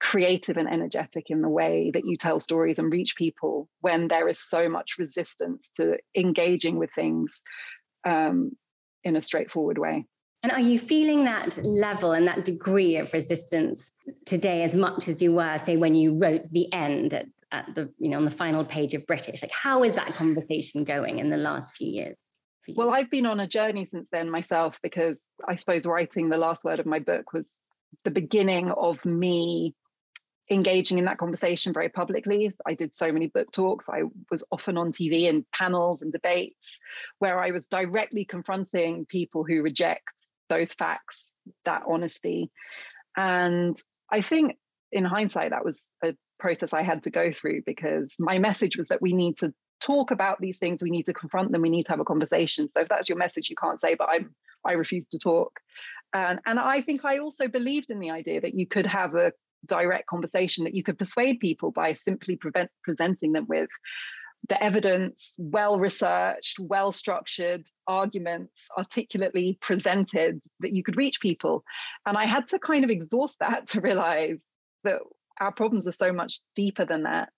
creative 0.00 0.56
and 0.56 0.68
energetic 0.68 1.26
in 1.28 1.42
the 1.42 1.48
way 1.48 1.90
that 1.92 2.06
you 2.06 2.16
tell 2.16 2.40
stories 2.40 2.78
and 2.78 2.92
reach 2.92 3.16
people 3.16 3.68
when 3.80 4.08
there 4.08 4.28
is 4.28 4.40
so 4.40 4.68
much 4.68 4.96
resistance 4.98 5.70
to 5.76 5.98
engaging 6.16 6.78
with 6.78 6.90
things 6.92 7.42
um, 8.04 8.52
in 9.04 9.14
a 9.14 9.20
straightforward 9.20 9.78
way. 9.78 10.06
And 10.42 10.50
are 10.52 10.60
you 10.60 10.78
feeling 10.78 11.24
that 11.24 11.58
level 11.64 12.12
and 12.12 12.26
that 12.26 12.44
degree 12.44 12.96
of 12.96 13.12
resistance 13.12 13.92
today 14.24 14.62
as 14.62 14.74
much 14.74 15.06
as 15.06 15.20
you 15.20 15.32
were, 15.32 15.58
say, 15.58 15.76
when 15.76 15.94
you 15.94 16.16
wrote 16.16 16.50
the 16.50 16.72
end 16.72 17.12
at, 17.12 17.26
at 17.52 17.74
the, 17.74 17.92
you 17.98 18.08
know, 18.08 18.16
on 18.16 18.24
the 18.24 18.30
final 18.30 18.64
page 18.64 18.94
of 18.94 19.06
British? 19.06 19.42
Like, 19.42 19.52
how 19.52 19.84
is 19.84 19.94
that 19.96 20.14
conversation 20.14 20.84
going 20.84 21.18
in 21.18 21.28
the 21.28 21.36
last 21.36 21.74
few 21.74 21.88
years? 21.88 22.18
Well, 22.74 22.90
I've 22.90 23.10
been 23.10 23.26
on 23.26 23.40
a 23.40 23.46
journey 23.46 23.84
since 23.84 24.08
then 24.10 24.30
myself 24.30 24.78
because 24.82 25.20
I 25.46 25.56
suppose 25.56 25.86
writing 25.86 26.30
the 26.30 26.38
last 26.38 26.64
word 26.64 26.80
of 26.80 26.86
my 26.86 27.00
book 27.00 27.34
was 27.34 27.50
the 28.04 28.10
beginning 28.10 28.70
of 28.70 29.04
me 29.04 29.74
engaging 30.50 30.98
in 30.98 31.04
that 31.04 31.18
conversation 31.18 31.72
very 31.72 31.88
publicly. 31.88 32.50
I 32.66 32.74
did 32.74 32.94
so 32.94 33.12
many 33.12 33.28
book 33.28 33.52
talks. 33.52 33.88
I 33.88 34.02
was 34.30 34.42
often 34.50 34.76
on 34.76 34.92
TV 34.92 35.22
in 35.22 35.46
panels 35.52 36.02
and 36.02 36.12
debates 36.12 36.80
where 37.18 37.38
I 37.38 37.52
was 37.52 37.66
directly 37.66 38.24
confronting 38.24 39.06
people 39.06 39.44
who 39.44 39.62
reject 39.62 40.12
those 40.48 40.72
facts, 40.72 41.24
that 41.64 41.82
honesty. 41.88 42.50
And 43.16 43.78
I 44.10 44.20
think 44.20 44.56
in 44.90 45.04
hindsight, 45.04 45.50
that 45.50 45.64
was 45.64 45.84
a 46.02 46.14
process 46.38 46.72
I 46.72 46.82
had 46.82 47.04
to 47.04 47.10
go 47.10 47.30
through 47.30 47.62
because 47.64 48.12
my 48.18 48.38
message 48.38 48.76
was 48.76 48.88
that 48.88 49.00
we 49.00 49.12
need 49.12 49.36
to 49.38 49.54
talk 49.80 50.10
about 50.10 50.40
these 50.40 50.58
things, 50.58 50.82
we 50.82 50.90
need 50.90 51.04
to 51.04 51.14
confront 51.14 51.52
them, 51.52 51.62
we 51.62 51.70
need 51.70 51.84
to 51.84 51.92
have 51.92 52.00
a 52.00 52.04
conversation. 52.04 52.68
So 52.74 52.82
if 52.82 52.88
that's 52.88 53.08
your 53.08 53.18
message, 53.18 53.48
you 53.48 53.56
can't 53.56 53.80
say, 53.80 53.94
but 53.94 54.08
I'm 54.10 54.34
I 54.64 54.72
refuse 54.72 55.06
to 55.06 55.18
talk. 55.18 55.58
And, 56.12 56.40
and 56.46 56.58
I 56.58 56.80
think 56.80 57.04
I 57.04 57.18
also 57.18 57.48
believed 57.48 57.90
in 57.90 58.00
the 58.00 58.10
idea 58.10 58.40
that 58.40 58.54
you 58.54 58.66
could 58.66 58.86
have 58.86 59.14
a 59.14 59.32
direct 59.66 60.06
conversation 60.06 60.64
that 60.64 60.74
you 60.74 60.82
could 60.82 60.98
persuade 60.98 61.40
people 61.40 61.70
by 61.70 61.94
simply 61.94 62.36
prevent, 62.36 62.70
presenting 62.82 63.32
them 63.32 63.46
with 63.48 63.68
the 64.48 64.62
evidence, 64.62 65.36
well 65.38 65.78
researched, 65.78 66.58
well 66.58 66.92
structured 66.92 67.66
arguments, 67.86 68.68
articulately 68.76 69.58
presented 69.60 70.40
that 70.60 70.72
you 70.72 70.82
could 70.82 70.96
reach 70.96 71.20
people. 71.20 71.62
And 72.06 72.16
I 72.16 72.24
had 72.24 72.48
to 72.48 72.58
kind 72.58 72.84
of 72.84 72.90
exhaust 72.90 73.38
that 73.40 73.66
to 73.68 73.80
realize 73.80 74.46
that 74.84 75.00
our 75.40 75.52
problems 75.52 75.86
are 75.86 75.92
so 75.92 76.12
much 76.12 76.40
deeper 76.54 76.84
than 76.84 77.04
that. 77.04 77.30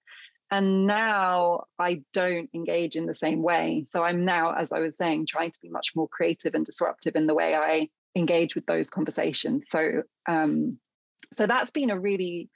And 0.50 0.86
now 0.86 1.64
I 1.78 2.02
don't 2.12 2.50
engage 2.52 2.96
in 2.96 3.06
the 3.06 3.14
same 3.14 3.42
way. 3.42 3.86
So 3.88 4.02
I'm 4.04 4.26
now, 4.26 4.52
as 4.52 4.70
I 4.70 4.80
was 4.80 4.98
saying, 4.98 5.26
trying 5.26 5.50
to 5.50 5.58
be 5.62 5.70
much 5.70 5.92
more 5.96 6.08
creative 6.08 6.54
and 6.54 6.66
disruptive 6.66 7.16
in 7.16 7.26
the 7.26 7.34
way 7.34 7.54
I 7.54 7.88
engage 8.14 8.54
with 8.54 8.66
those 8.66 8.90
conversations. 8.90 9.62
So 9.70 10.02
um, 10.28 10.78
so 11.32 11.46
that's 11.46 11.70
been 11.70 11.90
a 11.90 11.98
really 11.98 12.48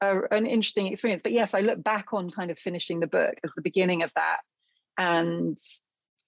an 0.00 0.46
interesting 0.46 0.88
experience. 0.88 1.22
But 1.22 1.32
yes, 1.32 1.54
I 1.54 1.60
look 1.60 1.82
back 1.82 2.12
on 2.12 2.30
kind 2.30 2.50
of 2.50 2.58
finishing 2.58 3.00
the 3.00 3.06
book 3.06 3.34
as 3.42 3.50
the 3.56 3.62
beginning 3.62 4.02
of 4.02 4.12
that, 4.14 4.40
and 4.98 5.56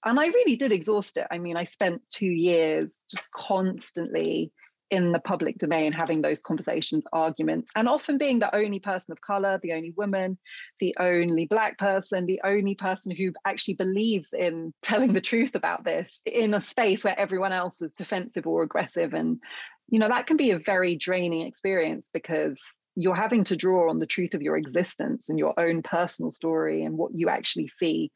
and 0.04 0.20
I 0.20 0.26
really 0.26 0.56
did 0.56 0.72
exhaust 0.72 1.16
it. 1.16 1.26
I 1.30 1.38
mean, 1.38 1.56
I 1.56 1.64
spent 1.64 2.02
two 2.10 2.26
years 2.26 2.94
just 3.10 3.30
constantly 3.32 4.52
in 4.90 5.10
the 5.10 5.18
public 5.18 5.58
domain 5.58 5.92
having 5.92 6.22
those 6.22 6.38
conversations, 6.38 7.02
arguments, 7.12 7.72
and 7.74 7.88
often 7.88 8.18
being 8.18 8.38
the 8.38 8.54
only 8.54 8.78
person 8.78 9.10
of 9.10 9.20
color, 9.20 9.58
the 9.60 9.72
only 9.72 9.92
woman, 9.96 10.38
the 10.78 10.94
only 11.00 11.44
black 11.46 11.76
person, 11.76 12.26
the 12.26 12.40
only 12.44 12.76
person 12.76 13.10
who 13.10 13.32
actually 13.44 13.74
believes 13.74 14.32
in 14.32 14.72
telling 14.82 15.12
the 15.12 15.20
truth 15.20 15.56
about 15.56 15.84
this 15.84 16.20
in 16.24 16.54
a 16.54 16.60
space 16.60 17.02
where 17.02 17.18
everyone 17.18 17.52
else 17.52 17.80
was 17.80 17.90
defensive 17.94 18.46
or 18.46 18.62
aggressive. 18.62 19.12
And, 19.12 19.40
you 19.88 19.98
know, 19.98 20.08
that 20.08 20.26
can 20.26 20.36
be 20.36 20.50
a 20.50 20.58
very 20.58 20.96
draining 20.96 21.46
experience 21.46 22.10
because 22.12 22.62
you're 22.96 23.14
having 23.14 23.44
to 23.44 23.56
draw 23.56 23.90
on 23.90 23.98
the 23.98 24.06
truth 24.06 24.34
of 24.34 24.42
your 24.42 24.56
existence 24.56 25.28
and 25.28 25.38
your 25.38 25.58
own 25.58 25.82
personal 25.82 26.30
story 26.30 26.82
and 26.82 26.96
what 26.96 27.12
you 27.14 27.28
actually 27.28 27.68
see 27.68 28.10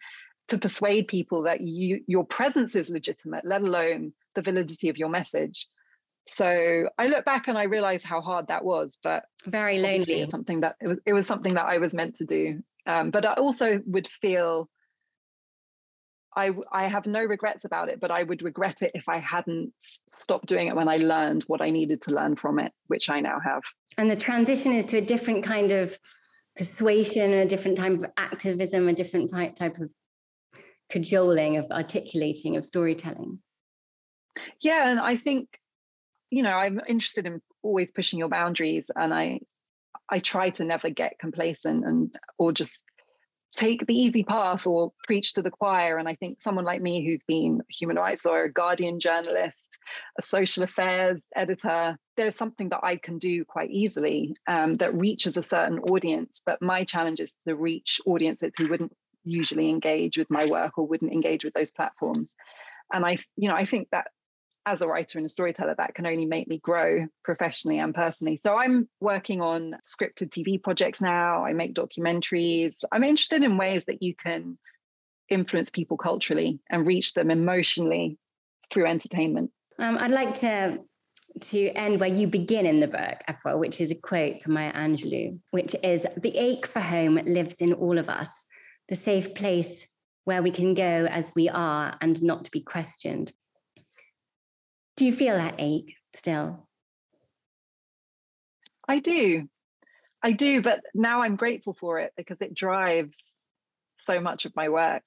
to 0.49 0.59
persuade 0.59 1.07
people 1.07 1.43
that 1.43 1.61
you 1.61 2.01
your 2.07 2.25
presence 2.25 2.75
is 2.75 2.91
legitimate, 2.91 3.45
let 3.45 3.63
alone 3.63 4.13
the 4.35 4.43
validity 4.43 4.89
of 4.89 4.99
your 4.99 5.09
message. 5.09 5.69
So 6.25 6.89
I 6.99 7.07
look 7.07 7.25
back 7.25 7.49
and 7.49 7.57
I 7.57 7.65
realize 7.65 8.05
how 8.05 8.21
hard 8.21 8.49
that 8.49 8.65
was, 8.65 8.99
but 9.03 9.25
very 9.47 9.79
lonely. 9.79 10.27
Something 10.27 10.61
that 10.61 10.77
it 10.81 10.89
was 10.89 10.99
it 11.07 11.13
was 11.13 11.27
something 11.27 11.55
that 11.55 11.67
I 11.67 11.79
was 11.79 11.93
meant 11.93 12.17
to 12.17 12.25
do. 12.25 12.63
Um, 12.87 13.11
but 13.11 13.25
I 13.25 13.35
also 13.35 13.81
would 13.87 14.09
feel 14.09 14.69
I 16.37 16.53
I 16.73 16.85
have 16.85 17.07
no 17.07 17.25
regrets 17.25 17.65
about 17.65 17.89
it, 17.89 18.01
but 18.01 18.11
I 18.11 18.23
would 18.23 18.43
regret 18.43 18.83
it 18.83 18.93
if 18.95 19.09
I 19.09 19.19
hadn't 19.19 19.73
stopped 19.81 20.47
doing 20.47 20.69
it 20.69 20.77
when 20.77 20.89
I 20.89 20.99
learned 20.99 21.45
what 21.45 21.61
I 21.61 21.71
needed 21.71 22.03
to 22.03 22.15
learn 22.15 22.37
from 22.37 22.59
it, 22.59 22.73
which 22.87 23.11
I 23.11 23.21
now 23.21 23.41
have. 23.41 23.63
And 23.99 24.11
the 24.11 24.17
transition 24.17 24.73
is 24.73 24.85
to 24.87 24.99
a 24.99 25.01
different 25.01 25.45
kind 25.45 25.73
of 25.73 25.97
persuasion, 26.57 27.33
a 27.33 27.47
different 27.47 27.79
type 27.79 27.93
of 27.93 28.07
activism, 28.17 28.89
a 28.89 28.93
different 28.93 29.31
type 29.31 29.79
of 29.79 29.93
cajoling, 30.89 31.57
of 31.57 31.71
articulating, 31.71 32.57
of 32.57 32.65
storytelling. 32.65 33.39
Yeah, 34.61 34.91
and 34.91 35.01
I 35.01 35.17
think, 35.17 35.59
you 36.31 36.43
know, 36.43 36.53
I'm 36.53 36.81
interested 36.87 37.27
in 37.27 37.41
always 37.63 37.93
pushing 37.93 38.19
your 38.19 38.29
boundaries, 38.29 38.91
and 38.95 39.13
I, 39.13 39.41
I 40.09 40.19
try 40.19 40.51
to 40.51 40.65
never 40.65 40.91
get 40.91 41.19
complacent 41.19 41.85
and 41.85 42.15
or 42.39 42.53
just 42.53 42.83
take 43.57 43.87
the 43.87 43.97
easy 43.97 44.23
path 44.23 44.67
or 44.67 44.93
preach 45.05 45.35
to 45.35 45.43
the 45.43 45.51
choir. 45.51 45.99
And 45.99 46.09
I 46.09 46.15
think 46.15 46.41
someone 46.41 46.65
like 46.65 46.81
me, 46.81 47.05
who's 47.05 47.25
been 47.25 47.61
a 47.61 47.73
human 47.73 47.97
rights 47.97 48.25
lawyer, 48.25 48.45
a 48.45 48.53
Guardian 48.53 49.01
journalist, 49.01 49.79
a 50.19 50.23
social 50.23 50.63
affairs 50.63 51.23
editor, 51.35 51.97
there's 52.17 52.37
something 52.37 52.69
that 52.71 52.81
I 52.83 52.97
can 52.97 53.19
do 53.19 53.45
quite 53.45 53.71
easily 53.71 54.37
um, 54.47 54.77
that 54.79 54.95
reaches 54.95 55.37
a 55.37 55.43
certain 55.43 55.81
audience. 55.81 56.43
But 56.45 56.63
my 56.63 56.85
challenge 56.85 57.21
is 57.21 57.33
to 57.47 57.55
reach 57.55 58.01
audiences 58.07 58.53
who 58.57 58.69
wouldn't 58.69 58.93
usually 59.25 59.69
engage 59.69 60.17
with 60.17 60.31
my 60.31 60.47
work 60.47 60.79
or 60.79 60.87
wouldn't 60.87 61.13
engage 61.13 61.45
with 61.45 61.55
those 61.55 61.71
platforms. 61.71 62.35
And 62.93 63.05
I, 63.05 63.17
you 63.37 63.49
know, 63.49 63.55
I 63.57 63.65
think 63.65 63.89
that 63.93 64.09
as 64.67 64.83
a 64.83 64.89
writer 64.89 65.19
and 65.19 65.27
a 65.27 65.31
storyteller, 65.31 65.75
that 65.77 65.95
can 65.95 66.07
only 66.07 66.27
make 66.27 66.49
me 66.49 66.59
grow 66.59 67.07
professionally 67.25 67.79
and 67.79 67.95
personally. 67.95 68.37
So 68.37 68.57
I'm 68.57 68.89
working 69.01 69.41
on 69.41 69.73
scripted 69.87 70.31
TV 70.31 70.63
projects 70.63 71.01
now. 71.01 71.45
I 71.45 71.53
make 71.53 71.75
documentaries. 71.75 72.85
I'm 72.93 73.05
interested 73.05 73.43
in 73.43 73.57
ways 73.57 73.87
that 73.87 74.03
you 74.03 74.15
can 74.15 74.59
influence 75.29 75.71
people 75.71 75.97
culturally 75.97 76.61
and 76.69 76.87
reach 76.87 77.15
them 77.15 77.31
emotionally 77.31 78.19
through 78.71 78.87
entertainment. 78.87 79.51
Um, 79.79 79.97
I'd 79.99 80.11
like 80.11 80.35
to 80.37 80.81
to 81.41 81.69
end 81.71 82.01
where 82.01 82.09
you 82.09 82.27
begin 82.27 82.67
in 82.67 82.81
the 82.81 82.89
book, 82.89 83.19
Afua, 83.29 83.59
which 83.59 83.81
is 83.81 83.93
a 83.93 83.95
quote 83.95 84.43
from 84.43 84.55
Maya 84.55 84.73
Angelou, 84.73 85.39
which 85.53 85.77
is 85.85 86.05
the 86.17 86.37
ache 86.37 86.67
for 86.67 86.81
home 86.81 87.21
lives 87.25 87.61
in 87.61 87.73
all 87.73 87.99
of 87.99 88.09
us 88.09 88.47
the 88.91 88.97
safe 88.97 89.35
place 89.35 89.87
where 90.25 90.43
we 90.43 90.51
can 90.51 90.75
go 90.75 91.07
as 91.11 91.33
we 91.35 91.49
are 91.49 91.97
and 92.01 92.23
not 92.23 92.51
be 92.51 92.61
questioned. 92.61 93.33
Do 95.01 95.07
you 95.07 95.13
feel 95.13 95.39
that 95.39 95.55
ache 95.57 95.97
still? 96.15 96.69
I 98.87 98.99
do. 98.99 99.49
I 100.23 100.33
do, 100.33 100.61
but 100.61 100.83
now 100.93 101.23
I'm 101.23 101.37
grateful 101.37 101.73
for 101.73 102.01
it 102.01 102.13
because 102.19 102.43
it 102.43 102.53
drives 102.53 103.43
so 103.97 104.21
much 104.21 104.45
of 104.45 104.55
my 104.55 104.69
work. 104.69 105.03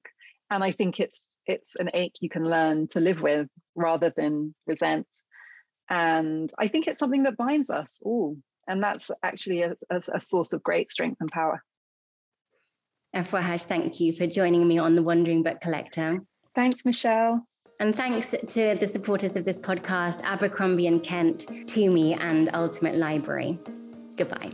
And 0.50 0.64
I 0.64 0.72
think 0.72 1.00
it's 1.00 1.22
it's 1.46 1.76
an 1.76 1.92
ache 1.94 2.16
you 2.22 2.30
can 2.30 2.44
learn 2.44 2.88
to 2.88 3.00
live 3.02 3.22
with 3.22 3.48
rather 3.76 4.10
than 4.10 4.56
resent. 4.66 5.06
And 5.88 6.52
I 6.58 6.70
think 6.70 6.88
it's 6.88 6.98
something 6.98 7.22
that 7.24 7.38
binds 7.38 7.70
us 7.70 8.00
all. 8.02 8.36
And 8.68 8.82
that's 8.82 9.12
actually 9.22 9.62
a, 9.62 9.76
a, 9.92 10.02
a 10.16 10.20
source 10.20 10.54
of 10.54 10.64
great 10.64 10.92
strength 10.92 11.18
and 11.22 11.30
power. 11.30 11.62
Afua 13.16 13.44
Hirsch, 13.44 13.66
thank 13.66 14.00
you 14.00 14.12
for 14.12 14.26
joining 14.26 14.68
me 14.68 14.80
on 14.80 14.96
The 14.96 15.04
Wandering 15.04 15.44
Book 15.44 15.62
Collector. 15.62 16.22
Thanks, 16.56 16.84
Michelle. 16.84 17.46
And 17.80 17.96
thanks 17.96 18.32
to 18.32 18.76
the 18.80 18.88
supporters 18.88 19.36
of 19.36 19.46
this 19.46 19.60
podcast, 19.60 20.22
Abercrombie 20.24 20.88
and 20.88 21.04
Kent, 21.04 21.48
TUMI, 21.68 22.18
and 22.20 22.50
Ultimate 22.54 22.96
Library. 22.96 23.60
Goodbye. 24.16 24.52